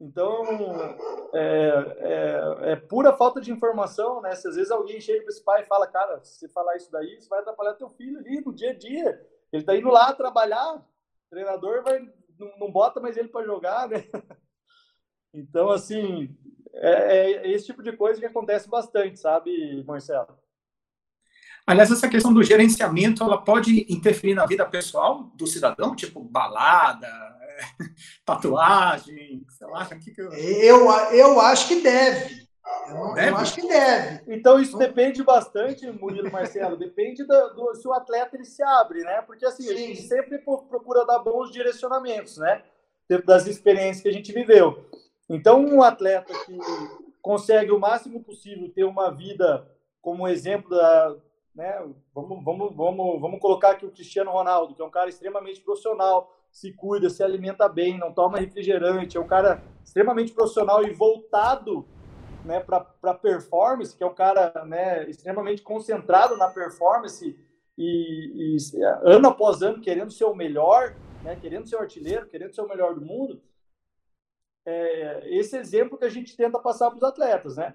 [0.00, 0.44] Então,
[1.34, 4.36] é, é, é, pura falta de informação, né?
[4.36, 7.20] Se às vezes alguém chega para esse pai e fala, cara, se falar isso daí,
[7.20, 9.26] você vai atrapalhar teu filho ali no dia a dia.
[9.52, 10.84] Ele está indo lá trabalhar, o
[11.28, 11.98] treinador vai,
[12.38, 14.04] não, não bota mais ele para jogar, né?
[15.30, 16.34] Então, assim,
[16.72, 20.38] é, é, esse tipo de coisa que acontece bastante, sabe, Marcelo?
[21.68, 27.06] Aliás, essa questão do gerenciamento, ela pode interferir na vida pessoal do cidadão, tipo balada,
[28.24, 30.32] tatuagem, sei lá, o que, que eu...
[30.32, 30.90] eu...
[31.12, 32.48] Eu acho que deve.
[32.88, 33.28] Eu, deve?
[33.28, 34.34] eu acho que deve.
[34.34, 39.02] Então isso depende bastante, Murilo Marcelo, depende do, do, se o atleta ele se abre,
[39.02, 39.20] né?
[39.20, 39.74] Porque assim, Sim.
[39.74, 42.62] a gente sempre procura dar bons direcionamentos, né?
[43.06, 44.86] Dentro das experiências que a gente viveu.
[45.28, 46.58] Então, um atleta que
[47.20, 51.14] consegue o máximo possível ter uma vida como exemplo da,
[51.54, 51.72] né?
[52.14, 56.32] Vamos, vamos, vamos, vamos colocar aqui o Cristiano Ronaldo, que é um cara extremamente profissional,
[56.50, 61.86] se cuida, se alimenta bem, não toma refrigerante, é um cara extremamente profissional e voltado
[62.44, 67.36] né, para performance, que é um cara né, extremamente concentrado na performance
[67.76, 72.54] e, e, ano após ano querendo ser o melhor, né, querendo ser o artilheiro, querendo
[72.54, 73.42] ser o melhor do mundo.
[74.66, 77.74] É esse exemplo que a gente tenta passar para os atletas, né?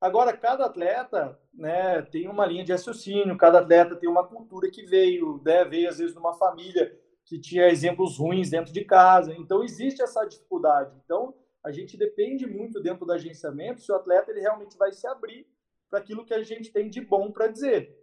[0.00, 4.84] Agora, cada atleta né, tem uma linha de raciocínio, cada atleta tem uma cultura que
[4.84, 6.94] veio, né, veio às vezes de uma família
[7.24, 9.34] que tinha exemplos ruins dentro de casa.
[9.36, 10.94] Então, existe essa dificuldade.
[11.04, 11.34] Então,
[11.64, 15.46] a gente depende muito dentro do agenciamento se o atleta ele realmente vai se abrir
[15.90, 17.96] para aquilo que a gente tem de bom para dizer.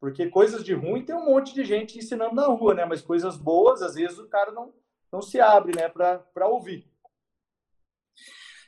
[0.00, 2.84] Porque coisas de ruim tem um monte de gente ensinando na rua, né?
[2.84, 4.72] Mas coisas boas, às vezes o cara não,
[5.12, 6.90] não se abre, né, para ouvir.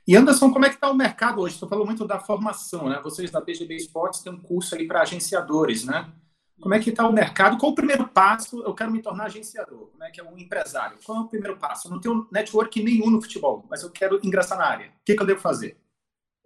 [0.07, 1.59] E Anderson, como é que está o mercado hoje?
[1.59, 3.01] Você falou muito da formação, né?
[3.03, 6.13] Vocês da BGB Esportes têm um curso aí para agenciadores, né?
[6.61, 7.59] Como é que está o mercado?
[7.59, 8.63] Qual o primeiro passo?
[8.63, 9.89] Eu quero me tornar agenciador.
[9.89, 10.99] Como é que é um empresário?
[11.05, 11.89] Qual é o primeiro passo?
[11.89, 14.87] Eu não tenho network nenhum no futebol, mas eu quero ingressar na área.
[14.87, 15.77] O que, que eu devo fazer?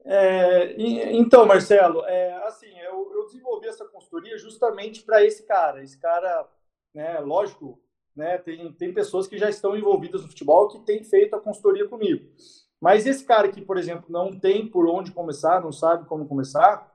[0.04, 0.74] É,
[1.12, 5.84] então, Marcelo, é, assim, eu, eu, desenvolvi essa consultoria justamente para esse cara.
[5.84, 6.48] Esse cara,
[6.94, 7.78] né, lógico,
[8.16, 11.86] né, tem, tem pessoas que já estão envolvidas no futebol que têm feito a consultoria
[11.86, 12.26] comigo.
[12.80, 16.90] Mas esse cara que, por exemplo, não tem por onde começar, não sabe como começar,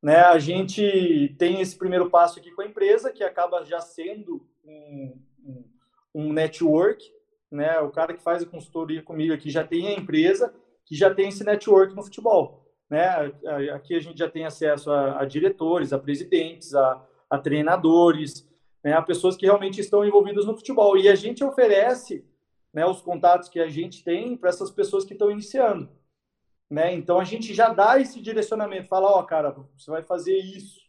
[0.00, 4.46] né, a gente tem esse primeiro passo aqui com a empresa, que acaba já sendo
[4.64, 5.64] um, um,
[6.14, 7.04] um network,
[7.50, 10.54] né, o cara que faz a consultoria comigo aqui já tem a empresa,
[10.86, 12.64] que já tem esse network no futebol.
[12.88, 13.04] Né?
[13.74, 18.48] Aqui a gente já tem acesso a, a diretores, a presidentes, a, a treinadores,
[18.82, 20.96] né, a pessoas que realmente estão envolvidas no futebol.
[20.96, 22.24] E a gente oferece
[22.72, 25.88] né, os contatos que a gente tem para essas pessoas que estão iniciando.
[26.70, 26.92] Né?
[26.94, 30.80] Então a gente já dá esse direcionamento, fala, ó, oh, cara, você vai fazer isso,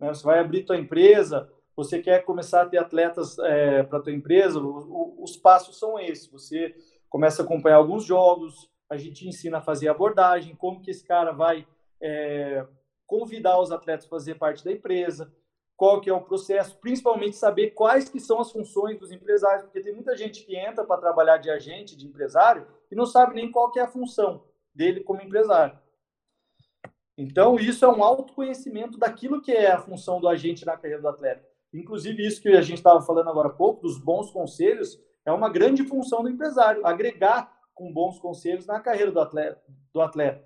[0.00, 0.08] né?
[0.08, 4.58] Você vai abrir tua empresa, você quer começar a ter atletas é, para tua empresa,
[4.58, 6.26] o, o, os passos são esses.
[6.28, 6.74] Você
[7.08, 11.32] começa a acompanhar alguns jogos, a gente ensina a fazer abordagem, como que esse cara
[11.32, 11.66] vai
[12.00, 12.66] é,
[13.06, 15.32] convidar os atletas a fazer parte da empresa,
[15.76, 19.80] qual que é o processo, principalmente saber quais que são as funções dos empresários, porque
[19.80, 23.50] tem muita gente que entra para trabalhar de agente, de empresário, e não sabe nem
[23.50, 25.78] qual que é a função dele como empresário.
[27.18, 31.08] Então, isso é um autoconhecimento daquilo que é a função do agente na carreira do
[31.08, 31.46] atleta.
[31.72, 35.48] Inclusive, isso que a gente estava falando agora há pouco, dos bons conselhos, é uma
[35.48, 39.60] grande função do empresário, agregar com bons conselhos na carreira do atleta.
[39.92, 40.44] Do atleta.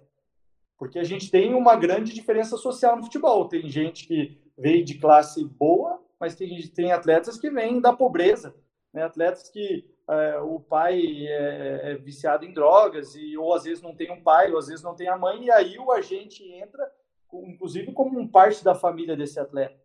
[0.76, 3.46] Porque a gente tem uma grande diferença social no futebol.
[3.48, 8.54] Tem gente que veio de classe boa, mas tem, tem atletas que vêm da pobreza,
[8.92, 9.02] né?
[9.02, 13.94] atletas que é, o pai é, é, viciado em drogas, e, ou às vezes não
[13.94, 16.90] tem um pai, ou às vezes não tem a mãe, e aí o agente entra,
[17.32, 19.80] inclusive como um parte da família desse atleta.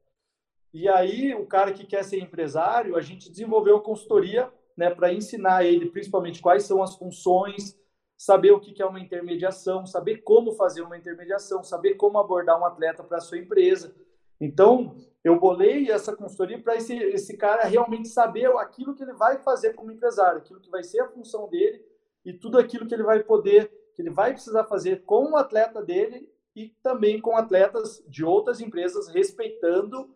[0.74, 5.14] E aí o cara que quer ser empresário, a gente desenvolveu a consultoria né, para
[5.14, 7.80] ensinar ele principalmente quais são as funções,
[8.18, 12.66] saber o que é uma intermediação, saber como fazer uma intermediação, saber como abordar um
[12.66, 13.96] atleta para a sua empresa.
[14.40, 19.40] Então, eu bolei essa consultoria para esse, esse cara realmente saber aquilo que ele vai
[19.40, 21.84] fazer como empresário, aquilo que vai ser a função dele
[22.24, 25.82] e tudo aquilo que ele vai poder, que ele vai precisar fazer com o atleta
[25.82, 30.14] dele e também com atletas de outras empresas, respeitando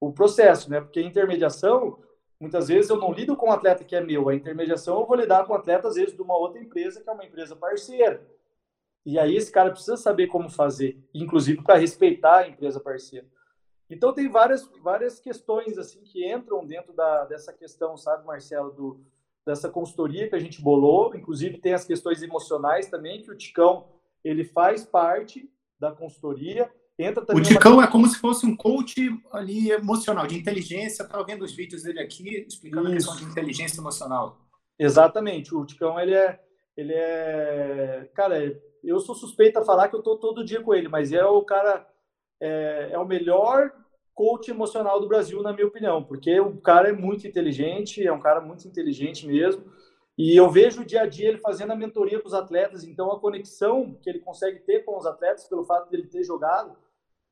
[0.00, 0.80] o processo, né?
[0.80, 1.98] Porque a intermediação,
[2.38, 5.16] muitas vezes eu não lido com um atleta que é meu, a intermediação eu vou
[5.16, 8.24] lidar com atleta, às vezes, de uma outra empresa, que é uma empresa parceira.
[9.04, 13.26] E aí esse cara precisa saber como fazer, inclusive para respeitar a empresa parceira.
[13.94, 19.00] Então tem várias, várias questões assim que entram dentro da, dessa questão, sabe, Marcelo, do,
[19.46, 21.14] dessa consultoria que a gente bolou.
[21.14, 23.86] Inclusive tem as questões emocionais também, que o Ticão
[24.24, 26.70] ele faz parte da consultoria.
[26.98, 27.84] Entra também o Ticão uma...
[27.84, 31.02] é como se fosse um coach ali emocional, de inteligência.
[31.02, 33.08] Estava vendo os vídeos dele aqui explicando Isso.
[33.08, 34.38] a questão de inteligência emocional.
[34.78, 35.54] Exatamente.
[35.54, 36.40] O Ticão ele é,
[36.76, 40.88] ele é, cara, eu sou suspeito a falar que eu tô todo dia com ele,
[40.88, 41.86] mas é o cara
[42.40, 43.72] é, é o melhor
[44.14, 48.20] coach emocional do Brasil, na minha opinião, porque o cara é muito inteligente, é um
[48.20, 49.64] cara muito inteligente mesmo.
[50.16, 53.10] E eu vejo o dia a dia ele fazendo a mentoria com os atletas, então
[53.10, 56.76] a conexão que ele consegue ter com os atletas, pelo fato de ele ter jogado,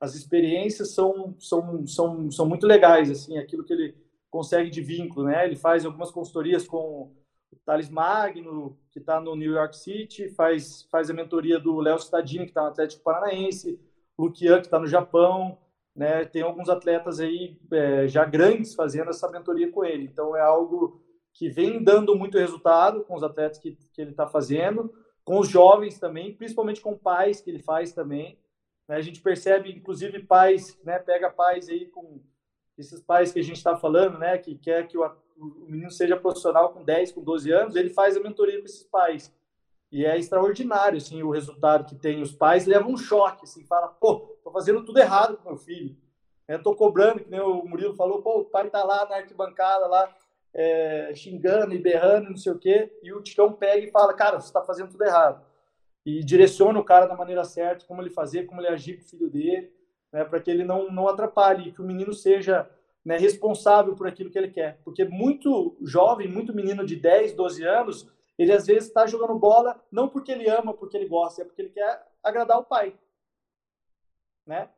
[0.01, 3.95] as experiências são, são, são, são muito legais, assim, aquilo que ele
[4.29, 5.47] consegue de vínculo, né?
[5.47, 7.13] Ele faz algumas consultorias com
[7.53, 12.01] o Thales Magno, que está no New York City, faz, faz a mentoria do Léo
[12.01, 13.79] Cittadini, que está no Atlético Paranaense,
[14.19, 15.57] Lukian, que está no Japão,
[15.95, 16.25] né?
[16.25, 20.05] Tem alguns atletas aí é, já grandes fazendo essa mentoria com ele.
[20.05, 21.01] Então é algo
[21.33, 24.93] que vem dando muito resultado com os atletas que, que ele está fazendo,
[25.25, 28.39] com os jovens também, principalmente com pais que ele faz também.
[28.89, 28.97] Né?
[28.97, 30.99] A gente percebe, inclusive, pais, né?
[30.99, 32.21] Pega pais aí com
[32.77, 34.37] esses pais que a gente está falando, né?
[34.39, 35.05] Que quer que o,
[35.37, 38.85] o menino seja profissional com 10, com 12 anos, ele faz a mentoria com esses
[38.85, 39.33] pais.
[39.93, 42.23] E é extraordinário, assim, o resultado que tem.
[42.23, 45.95] Os pais levam um choque, assim, fala, pô, tô fazendo tudo errado com meu filho.
[46.49, 49.87] É, tô cobrando, que nem o Murilo falou, pô, o pai tá lá na arquibancada,
[49.87, 50.11] lá,
[50.55, 54.41] é, xingando e berrando, não sei o quê, e o Ticão pega e fala, cara,
[54.41, 55.45] você tá fazendo tudo errado.
[56.05, 59.09] E direciona o cara da maneira certa, como ele fazer, como ele agir com o
[59.09, 59.71] filho dele,
[60.11, 62.69] né, para que ele não, não atrapalhe, que o menino seja
[63.05, 64.79] né, responsável por aquilo que ele quer.
[64.85, 68.09] Porque muito jovem, muito menino de 10, 12 anos,
[68.39, 71.63] ele às vezes está jogando bola não porque ele ama, porque ele gosta, é porque
[71.63, 72.99] ele quer agradar o pai,
[74.47, 74.71] né?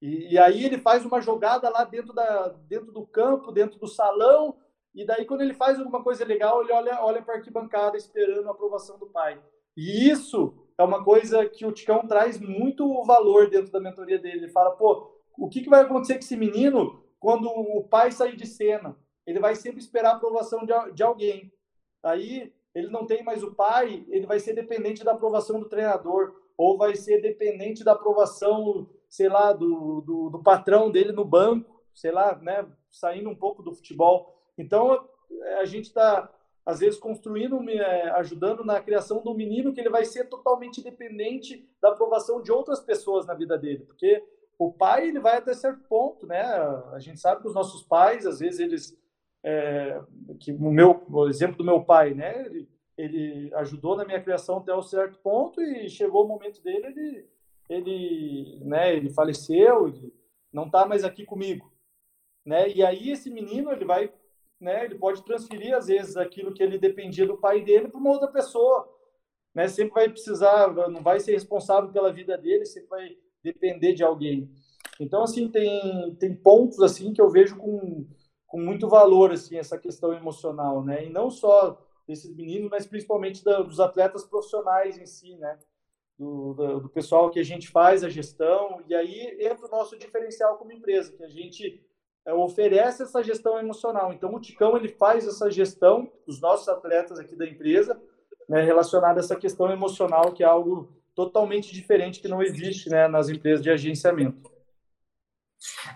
[0.00, 3.86] E, e, aí ele faz uma jogada lá dentro, da, dentro do campo, dentro do
[3.86, 4.56] salão,
[4.94, 8.48] e daí quando ele faz alguma coisa legal, ele olha, olha para a arquibancada esperando
[8.48, 9.40] a aprovação do pai.
[9.76, 14.38] E isso é uma coisa que o Ticão traz muito valor dentro da mentoria dele.
[14.38, 18.36] Ele fala, pô, o que, que vai acontecer com esse menino quando o pai sair
[18.36, 18.96] de cena?
[19.26, 21.52] Ele vai sempre esperar a aprovação de, de alguém.
[22.02, 26.34] Aí ele não tem mais o pai, ele vai ser dependente da aprovação do treinador,
[26.56, 31.82] ou vai ser dependente da aprovação, sei lá, do, do, do patrão dele no banco,
[31.94, 34.38] sei lá, né, saindo um pouco do futebol.
[34.56, 35.08] Então,
[35.58, 36.30] a gente está,
[36.64, 41.68] às vezes, construindo, é, ajudando na criação do menino que ele vai ser totalmente dependente
[41.80, 44.22] da aprovação de outras pessoas na vida dele, porque
[44.58, 46.42] o pai ele vai até certo ponto, né?
[46.92, 49.00] A gente sabe que os nossos pais, às vezes, eles
[49.42, 50.00] é,
[50.38, 52.44] que o meu o exemplo do meu pai, né?
[52.46, 56.86] Ele, ele ajudou na minha criação até um certo ponto e chegou o momento dele,
[56.86, 57.28] ele,
[57.68, 58.94] ele, né?
[58.94, 60.12] Ele faleceu, ele
[60.52, 61.72] não está mais aqui comigo,
[62.44, 62.68] né?
[62.68, 64.12] E aí esse menino ele vai,
[64.60, 64.84] né?
[64.84, 68.28] Ele pode transferir às vezes aquilo que ele dependia do pai dele para uma outra
[68.28, 68.88] pessoa,
[69.54, 69.66] né?
[69.68, 74.50] Sempre vai precisar, não vai ser responsável pela vida dele, sempre vai depender de alguém.
[74.98, 78.06] Então assim tem tem pontos assim que eu vejo com
[78.50, 81.06] com muito valor assim essa questão emocional, né?
[81.06, 85.56] E não só desses meninos, mas principalmente da, dos atletas profissionais em si, né?
[86.18, 89.96] Do, do, do, pessoal que a gente faz a gestão, e aí entra o nosso
[89.96, 91.80] diferencial como empresa, que a gente
[92.26, 94.12] é, oferece essa gestão emocional.
[94.12, 97.98] Então, o Ticão ele faz essa gestão dos nossos atletas aqui da empresa,
[98.46, 103.08] né, relacionada a essa questão emocional, que é algo totalmente diferente que não existe né,
[103.08, 104.50] nas empresas de agenciamento.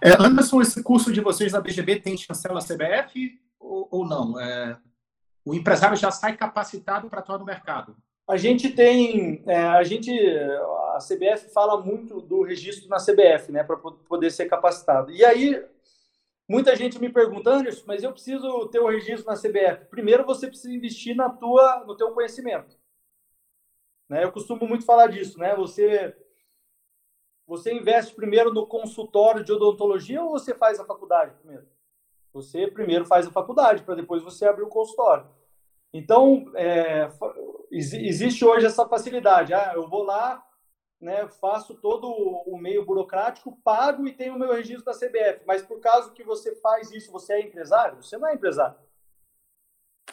[0.00, 4.38] É, Anderson, esse curso de vocês da BGB tem chancela CBF ou, ou não?
[4.38, 4.78] É,
[5.44, 7.96] o empresário já sai capacitado para atuar no mercado?
[8.26, 13.62] A gente tem, é, a gente, a CBF fala muito do registro na CBF, né,
[13.62, 15.10] para poder ser capacitado.
[15.12, 15.62] E aí,
[16.48, 19.86] muita gente me pergunta, Anderson, mas eu preciso ter o registro na CBF.
[19.90, 22.78] Primeiro, você precisa investir na tua, no teu conhecimento.
[24.08, 24.24] Né?
[24.24, 25.54] Eu costumo muito falar disso, né?
[25.56, 26.16] Você
[27.46, 31.66] você investe primeiro no consultório de odontologia ou você faz a faculdade primeiro?
[32.32, 35.26] Você primeiro faz a faculdade para depois você abrir o consultório.
[35.92, 37.08] Então, é,
[37.70, 39.54] existe hoje essa facilidade.
[39.54, 40.44] Ah, eu vou lá,
[41.00, 45.44] né, faço todo o meio burocrático, pago e tenho o meu registro da CBF.
[45.46, 48.02] Mas por causa que você faz isso, você é empresário?
[48.02, 48.76] Você não é empresário.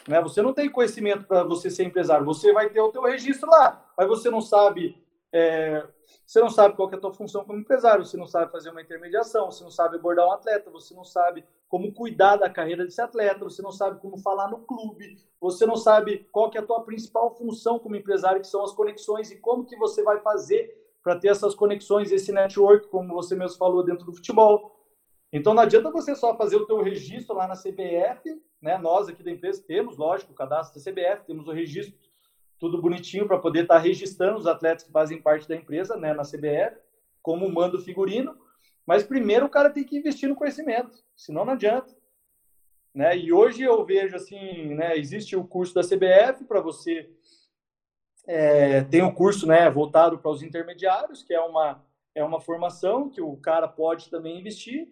[0.06, 0.20] Né?
[0.20, 2.24] Você não tem conhecimento para você ser empresário.
[2.26, 5.02] Você vai ter o teu registro lá, mas você não sabe
[5.32, 5.86] é,
[6.26, 8.82] você não sabe qual é a tua função como empresário, você não sabe fazer uma
[8.82, 13.00] intermediação, você não sabe abordar um atleta, você não sabe como cuidar da carreira desse
[13.00, 16.84] atleta, você não sabe como falar no clube, você não sabe qual é a tua
[16.84, 21.18] principal função como empresário, que são as conexões e como que você vai fazer para
[21.18, 24.78] ter essas conexões, esse network, como você mesmo falou dentro do futebol.
[25.32, 28.76] Então não adianta você só fazer o teu registro lá na CBF, né?
[28.76, 31.98] Nós aqui da empresa temos, lógico, o cadastro da CBF, temos o registro
[32.62, 36.14] tudo bonitinho para poder estar tá registrando os atletas que fazem parte da empresa, né,
[36.14, 36.80] na CBF,
[37.20, 38.38] como mando figurino.
[38.86, 41.92] Mas primeiro o cara tem que investir no conhecimento, senão não adianta.
[42.94, 43.18] Né?
[43.18, 47.10] E hoje eu vejo assim, né, existe o curso da CBF para você
[48.28, 51.84] é, tem o curso, né, voltado para os intermediários, que é uma
[52.14, 54.86] é uma formação que o cara pode também investir.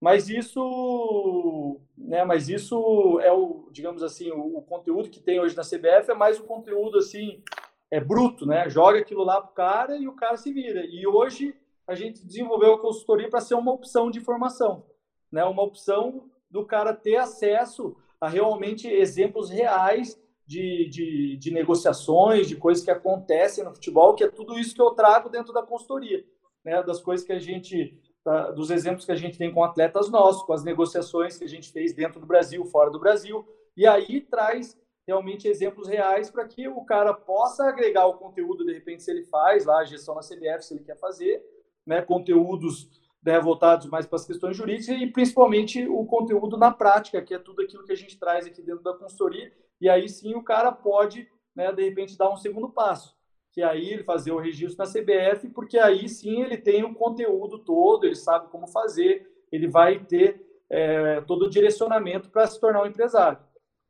[0.00, 5.54] Mas isso, né, mas isso é o, digamos assim, o, o, conteúdo que tem hoje
[5.54, 7.42] na CBF é mais um conteúdo assim,
[7.90, 8.68] é bruto, né?
[8.70, 10.86] Joga aquilo lá pro cara e o cara se vira.
[10.86, 11.54] E hoje
[11.86, 14.86] a gente desenvolveu a consultoria para ser uma opção de formação,
[15.30, 15.44] né?
[15.44, 22.56] Uma opção do cara ter acesso a realmente exemplos reais de, de, de negociações, de
[22.56, 26.24] coisas que acontecem no futebol, que é tudo isso que eu trago dentro da consultoria,
[26.64, 26.82] né?
[26.82, 30.42] Das coisas que a gente tá, dos exemplos que a gente tem com atletas nossos,
[30.42, 33.46] com as negociações que a gente fez dentro do Brasil, fora do Brasil,
[33.76, 38.72] e aí traz realmente exemplos reais para que o cara possa agregar o conteúdo, de
[38.72, 41.42] repente, se ele faz lá a gestão na CBF, se ele quer fazer,
[41.86, 42.88] né, conteúdos
[43.22, 47.38] né, voltados mais para as questões jurídicas e principalmente o conteúdo na prática, que é
[47.38, 50.70] tudo aquilo que a gente traz aqui dentro da consultoria, e aí sim o cara
[50.70, 53.18] pode, né, de repente, dar um segundo passo
[53.52, 57.58] que aí ele fazer o registro na CBF, porque aí sim ele tem o conteúdo
[57.58, 62.82] todo, ele sabe como fazer, ele vai ter é, todo o direcionamento para se tornar
[62.82, 63.38] um empresário.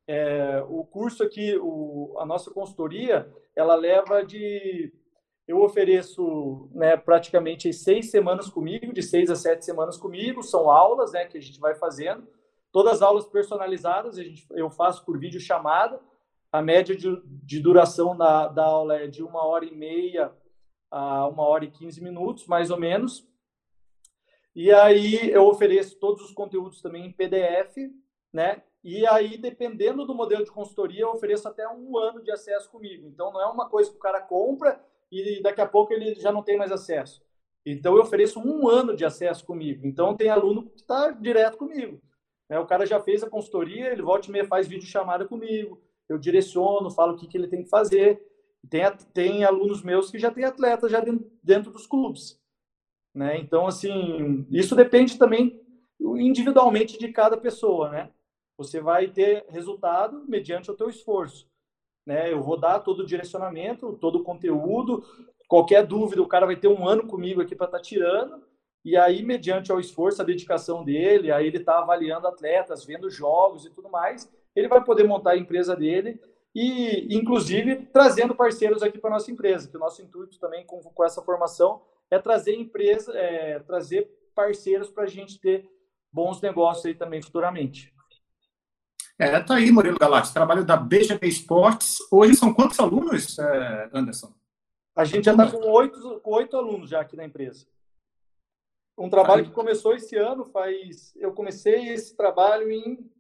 [0.09, 4.93] É, o curso aqui, o, a nossa consultoria, ela leva de.
[5.47, 11.13] Eu ofereço né, praticamente seis semanas comigo, de seis a sete semanas comigo, são aulas
[11.13, 12.27] né, que a gente vai fazendo,
[12.73, 16.01] todas aulas personalizadas, a gente, eu faço por vídeo chamada,
[16.53, 20.33] a média de, de duração da, da aula é de uma hora e meia
[20.91, 23.27] a uma hora e quinze minutos, mais ou menos.
[24.55, 27.77] E aí eu ofereço todos os conteúdos também em PDF,
[28.33, 28.63] né?
[28.83, 33.07] E aí, dependendo do modelo de consultoria, eu ofereço até um ano de acesso comigo.
[33.07, 34.83] Então, não é uma coisa que o cara compra
[35.13, 37.23] e daqui a pouco ele já não tem mais acesso.
[37.65, 39.87] Então, eu ofereço um ano de acesso comigo.
[39.87, 42.01] Então, tem aluno que está direto comigo.
[42.49, 42.59] Né?
[42.59, 45.81] O cara já fez a consultoria, ele volta e meia faz vídeo chamada comigo
[46.13, 48.21] eu direciono, falo o que, que ele tem que fazer.
[48.69, 48.83] Tem,
[49.15, 52.39] tem alunos meus que já têm atletas já dentro, dentro dos clubes.
[53.15, 53.39] Né?
[53.39, 55.61] Então, assim, isso depende também
[56.01, 58.11] individualmente de cada pessoa, né?
[58.57, 61.49] Você vai ter resultado mediante o teu esforço.
[62.07, 62.33] Né?
[62.33, 65.05] Eu vou dar todo o direcionamento, todo o conteúdo,
[65.49, 68.43] qualquer dúvida, o cara vai ter um ano comigo aqui para estar tá tirando,
[68.85, 73.67] e aí, mediante o esforço, a dedicação dele, aí ele está avaliando atletas, vendo jogos
[73.67, 74.31] e tudo mais,
[74.61, 76.21] ele vai poder montar a empresa dele
[76.55, 81.05] e, inclusive, trazendo parceiros aqui para nossa empresa, que o nosso intuito também com, com
[81.05, 85.69] essa formação é trazer empresa, é, trazer parceiros para a gente ter
[86.13, 87.93] bons negócios aí também futuramente.
[89.19, 91.99] É, tá aí, Murilo Galati, trabalho da BGP Esportes.
[92.11, 94.33] Hoje são quantos alunos, é, Anderson?
[94.97, 97.67] A gente já está com oito, com oito alunos já aqui na empresa.
[98.99, 101.15] Um trabalho que começou esse ano, faz.
[101.17, 103.11] Eu comecei esse trabalho em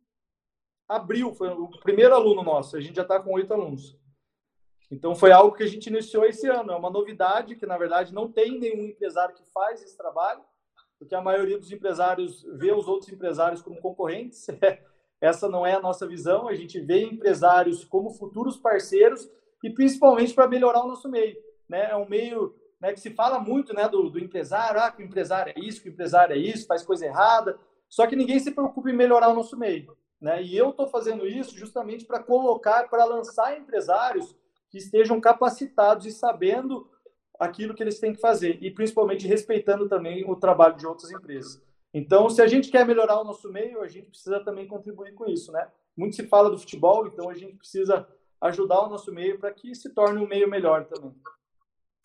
[0.90, 3.96] abril, foi o primeiro aluno nosso, a gente já está com oito alunos.
[4.90, 8.12] Então foi algo que a gente iniciou esse ano, é uma novidade que na verdade
[8.12, 10.42] não tem nenhum empresário que faz esse trabalho,
[10.98, 14.46] porque a maioria dos empresários vê os outros empresários como concorrentes.
[15.20, 19.30] Essa não é a nossa visão, a gente vê empresários como futuros parceiros
[19.62, 21.36] e principalmente para melhorar o nosso meio.
[21.68, 21.90] Né?
[21.90, 25.06] É um meio né, que se fala muito né, do, do empresário, ah, que o
[25.06, 28.50] empresário é isso, que o empresário é isso, faz coisa errada, só que ninguém se
[28.50, 29.94] preocupa em melhorar o nosso meio.
[30.20, 30.42] Né?
[30.42, 34.36] E eu estou fazendo isso justamente para colocar, para lançar empresários
[34.68, 36.88] que estejam capacitados e sabendo
[37.38, 41.60] aquilo que eles têm que fazer, e principalmente respeitando também o trabalho de outras empresas.
[41.92, 45.26] Então, se a gente quer melhorar o nosso meio, a gente precisa também contribuir com
[45.26, 45.66] isso, né?
[45.96, 48.06] Muito se fala do futebol, então a gente precisa
[48.42, 51.14] ajudar o nosso meio para que se torne um meio melhor também.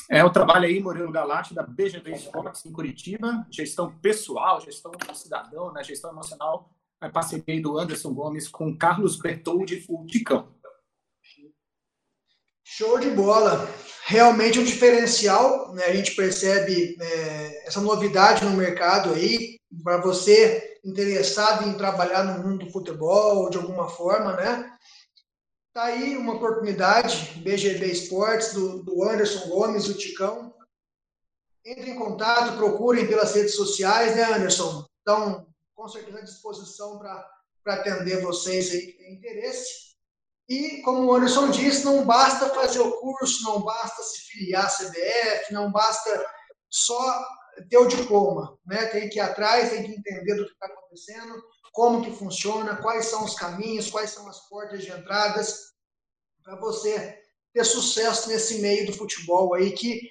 [0.09, 5.15] É o trabalho aí, Murilo Galati, da BGV Esportes em Curitiba, gestão pessoal, gestão do
[5.15, 6.69] cidadão, né, gestão emocional,
[7.01, 10.53] a parceria do Anderson Gomes com Carlos Bertoldi, o Ticão.
[12.63, 13.69] Show de bola.
[14.05, 15.85] Realmente um diferencial, né?
[15.85, 22.43] a gente percebe é, essa novidade no mercado aí, para você interessado em trabalhar no
[22.43, 24.71] mundo do futebol de alguma forma, né?
[25.73, 30.53] Tá aí uma oportunidade, BGB Esportes, do, do Anderson Gomes, o Ticão.
[31.65, 34.85] Entre em contato, procurem pelas redes sociais, né, Anderson?
[35.01, 35.44] Então,
[35.75, 39.95] com certeza à disposição para atender vocês aí que têm interesse.
[40.47, 44.69] E, como o Anderson disse, não basta fazer o curso, não basta se filiar à
[44.69, 46.25] CBF, não basta
[46.69, 47.25] só
[47.69, 48.85] ter o diploma, né?
[48.87, 53.07] Tem que ir atrás, tem que entender do que está acontecendo, como que funciona, quais
[53.07, 55.73] são os caminhos, quais são as portas de entradas
[56.43, 57.19] para você
[57.53, 60.01] ter sucesso nesse meio do futebol aí que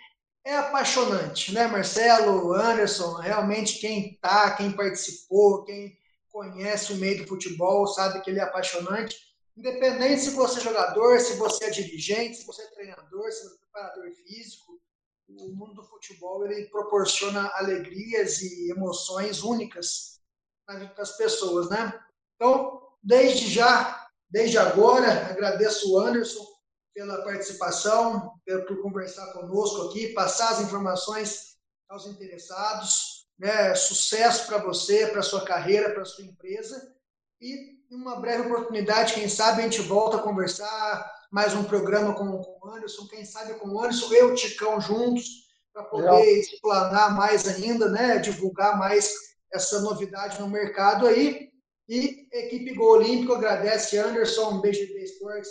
[0.45, 5.99] é apaixonante, né, Marcelo, Anderson, realmente quem tá, quem participou, quem
[6.31, 9.17] conhece o meio do futebol sabe que ele é apaixonante,
[9.57, 13.55] independente se você é jogador, se você é dirigente, se você é treinador, se você
[13.55, 14.81] é preparador físico,
[15.29, 20.21] o mundo do futebol ele proporciona alegrias e emoções únicas
[20.69, 21.99] na vida das pessoas, né?
[22.37, 26.45] Então, desde já, desde agora, agradeço o Anderson
[26.93, 28.34] pela participação,
[28.67, 31.57] por conversar conosco aqui, passar as informações
[31.89, 33.27] aos interessados.
[33.39, 33.75] Né?
[33.75, 36.95] Sucesso para você, para sua carreira, para sua empresa.
[37.41, 42.39] E uma breve oportunidade, quem sabe a gente volta a conversar, mais um programa com,
[42.39, 45.27] com o Anderson, quem sabe com o Anderson e o Ticão juntos,
[45.73, 46.25] para poder Legal.
[46.25, 48.19] explanar mais ainda, né?
[48.19, 49.13] divulgar mais
[49.53, 51.51] essa novidade no mercado aí.
[51.89, 55.51] E equipe Gol Olímpico agradece Anderson, BGB Sports.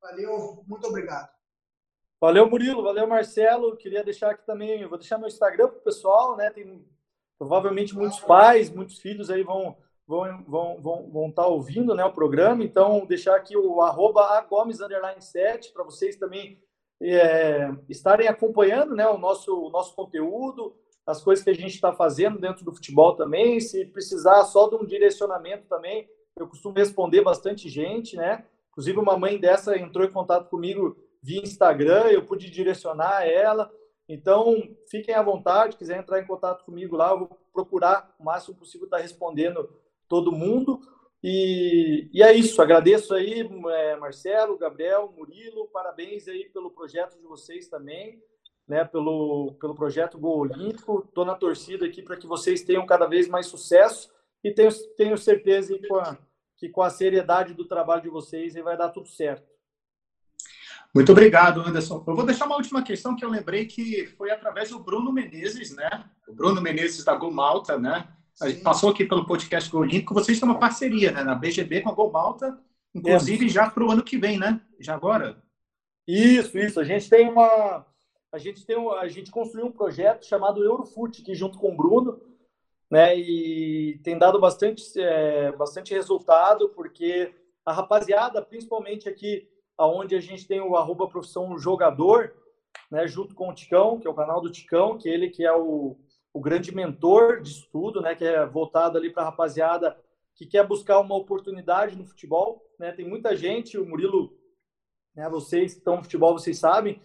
[0.00, 1.28] Valeu, muito obrigado.
[2.24, 3.76] Valeu, Murilo, valeu, Marcelo.
[3.76, 6.48] Queria deixar aqui também, vou deixar meu Instagram para o pessoal, né?
[6.48, 6.82] Tem
[7.38, 12.02] provavelmente muitos pais, muitos filhos aí vão vão vão vão, vão estar tá ouvindo né,
[12.02, 16.58] o programa, então deixar aqui o arroba agomes, underline 7, para vocês também
[17.02, 20.74] é, estarem acompanhando né, o, nosso, o nosso conteúdo,
[21.06, 24.76] as coisas que a gente está fazendo dentro do futebol também, se precisar só de
[24.76, 26.08] um direcionamento também,
[26.38, 28.46] eu costumo responder bastante gente, né?
[28.70, 33.72] Inclusive uma mãe dessa entrou em contato comigo via Instagram, eu pude direcionar ela,
[34.08, 34.54] então,
[34.90, 38.84] fiquem à vontade, quiser entrar em contato comigo lá, eu vou procurar o máximo possível
[38.84, 39.68] estar respondendo
[40.08, 40.80] todo mundo.
[41.22, 47.24] E, e é isso, agradeço aí, é, Marcelo, Gabriel, Murilo, parabéns aí pelo projeto de
[47.24, 48.22] vocês também,
[48.68, 51.02] né, pelo, pelo projeto Gol Olímpico.
[51.08, 54.68] Estou na torcida aqui para que vocês tenham cada vez mais sucesso e tenho,
[54.98, 56.18] tenho certeza que com, a,
[56.58, 59.53] que com a seriedade do trabalho de vocês aí vai dar tudo certo.
[60.94, 62.04] Muito obrigado, Anderson.
[62.06, 65.74] Eu vou deixar uma última questão que eu lembrei que foi através do Bruno Menezes,
[65.74, 66.04] né?
[66.28, 68.06] O Bruno Menezes da Gol Malta, né?
[68.40, 71.80] A gente passou aqui pelo podcast Gol Olímpico, vocês têm uma parceria né, na BGB
[71.80, 72.58] com a Gol Malta,
[72.94, 73.48] inclusive é.
[73.48, 74.60] já para o ano que vem, né?
[74.78, 75.42] Já agora?
[76.06, 76.78] Isso, isso.
[76.78, 77.84] A gente tem uma.
[78.30, 82.20] A gente, tem, a gente construiu um projeto chamado Eurofute aqui junto com o Bruno,
[82.88, 83.16] né?
[83.18, 87.34] E tem dado bastante, é, bastante resultado, porque
[87.66, 89.48] a rapaziada, principalmente aqui,
[89.78, 92.32] onde a gente tem o arroba profissão jogador,
[92.90, 93.06] né?
[93.06, 95.96] Junto com o Ticão, que é o canal do Ticão, que ele que é o
[96.34, 99.96] o grande mentor de estudo, né, que é voltado ali para a rapaziada
[100.34, 102.90] que quer buscar uma oportunidade no futebol, né?
[102.90, 104.36] Tem muita gente, o Murilo,
[105.14, 107.00] né, vocês que estão no futebol, vocês sabem,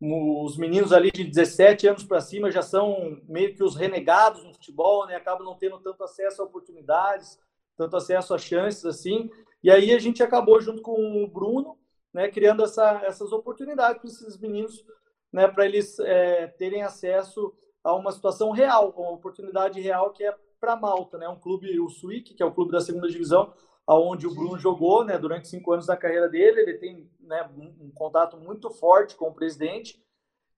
[0.00, 4.52] os meninos ali de 17 anos para cima já são meio que os renegados no
[4.52, 5.14] futebol, né?
[5.14, 7.38] Acabam não tendo tanto acesso a oportunidades,
[7.76, 9.30] tanto acesso a chances assim.
[9.62, 11.78] E aí a gente acabou junto com o Bruno,
[12.12, 14.84] né, criando essa, essas oportunidades para esses meninos,
[15.32, 17.52] né, para eles é, terem acesso
[17.82, 21.28] a uma situação real, uma oportunidade real que é para Malta, né?
[21.28, 23.52] Um clube, o Swick, que é o clube da segunda divisão,
[23.84, 26.60] aonde o Bruno jogou, né, durante cinco anos da carreira dele.
[26.60, 30.00] Ele tem né, um, um contato muito forte com o presidente.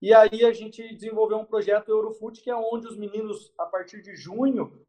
[0.02, 4.02] E aí a gente desenvolveu um projeto Eurofute, que é onde os meninos, a partir
[4.02, 4.84] de junho,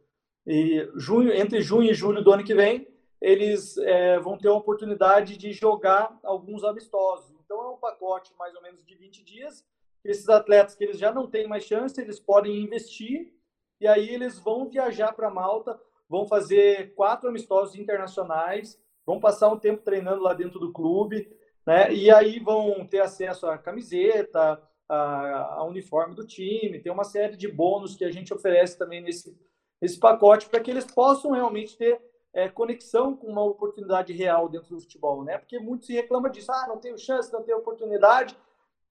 [0.46, 2.86] e junho entre junho e julho do ano que vem,
[3.26, 7.36] eles é, vão ter a oportunidade de jogar alguns amistosos.
[7.44, 9.66] Então é um pacote mais ou menos de 20 dias.
[10.04, 13.34] Esses atletas que eles já não têm mais chance, eles podem investir
[13.82, 15.76] e aí eles vão viajar para Malta,
[16.08, 21.28] vão fazer quatro amistosos internacionais, vão passar um tempo treinando lá dentro do clube,
[21.66, 21.92] né?
[21.92, 27.48] E aí vão ter acesso à camiseta, a, uniforme do time, tem uma série de
[27.48, 29.36] bônus que a gente oferece também nesse,
[29.82, 32.00] nesse pacote para que eles possam realmente ter
[32.36, 35.38] é, conexão com uma oportunidade real dentro do futebol, né?
[35.38, 38.38] Porque muito se reclama disso, ah, não tenho chance, não tenho oportunidade,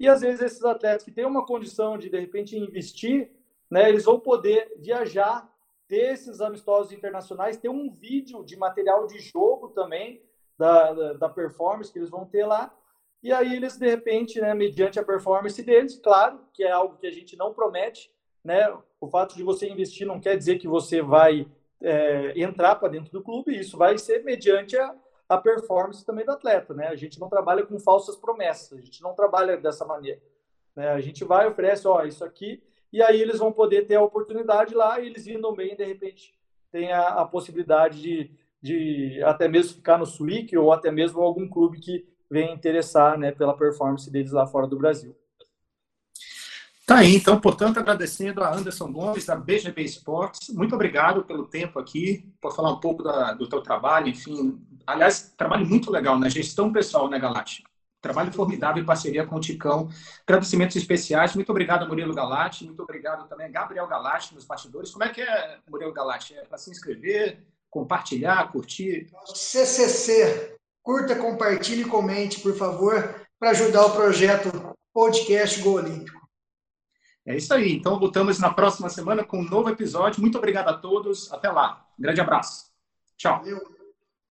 [0.00, 3.30] e às vezes esses atletas que têm uma condição de de repente investir,
[3.70, 5.46] né, eles vão poder viajar,
[5.86, 10.22] ter esses amistosos internacionais, ter um vídeo de material de jogo também
[10.56, 12.74] da, da, da performance que eles vão ter lá,
[13.22, 17.06] e aí eles de repente, né, mediante a performance deles, claro, que é algo que
[17.06, 18.10] a gente não promete,
[18.42, 18.74] né?
[18.98, 21.46] O fato de você investir não quer dizer que você vai
[21.84, 24.94] é, entrar para dentro do clube, isso vai ser mediante a,
[25.28, 26.88] a performance também do atleta, né?
[26.88, 30.20] A gente não trabalha com falsas promessas, a gente não trabalha dessa maneira.
[30.74, 30.88] Né?
[30.88, 34.74] A gente vai, oferece, ó, isso aqui, e aí eles vão poder ter a oportunidade
[34.74, 36.34] lá, e eles indo bem, de repente,
[36.72, 38.30] tem a, a possibilidade de,
[38.62, 43.30] de até mesmo ficar no Swick ou até mesmo algum clube que venha interessar né,
[43.30, 45.14] pela performance deles lá fora do Brasil.
[46.86, 50.50] Tá aí, então, portanto, agradecendo a Anderson Gomes, da BGB Esportes.
[50.50, 54.60] Muito obrigado pelo tempo aqui, por falar um pouco da, do teu trabalho, enfim.
[54.86, 57.64] Aliás, trabalho muito legal na gestão pessoal, né, Galati?
[58.02, 59.88] Trabalho formidável em parceria com o Ticão.
[60.26, 61.34] Agradecimentos especiais.
[61.34, 62.66] Muito obrigado, Murilo Galati.
[62.66, 64.90] Muito obrigado também Gabriel Galati nos bastidores.
[64.90, 66.34] Como é que é, Murilo Galati?
[66.34, 69.10] É para se inscrever, compartilhar, curtir?
[69.24, 70.54] CCC.
[70.82, 74.50] Curta, compartilhe e comente, por favor, para ajudar o projeto
[74.92, 76.23] Podcast Gol Olímpico.
[77.26, 77.74] É isso aí.
[77.74, 80.20] Então, voltamos na próxima semana com um novo episódio.
[80.20, 81.32] Muito obrigado a todos.
[81.32, 81.86] Até lá.
[81.98, 82.66] Um grande abraço.
[83.16, 83.38] Tchau.
[83.38, 83.73] Valeu.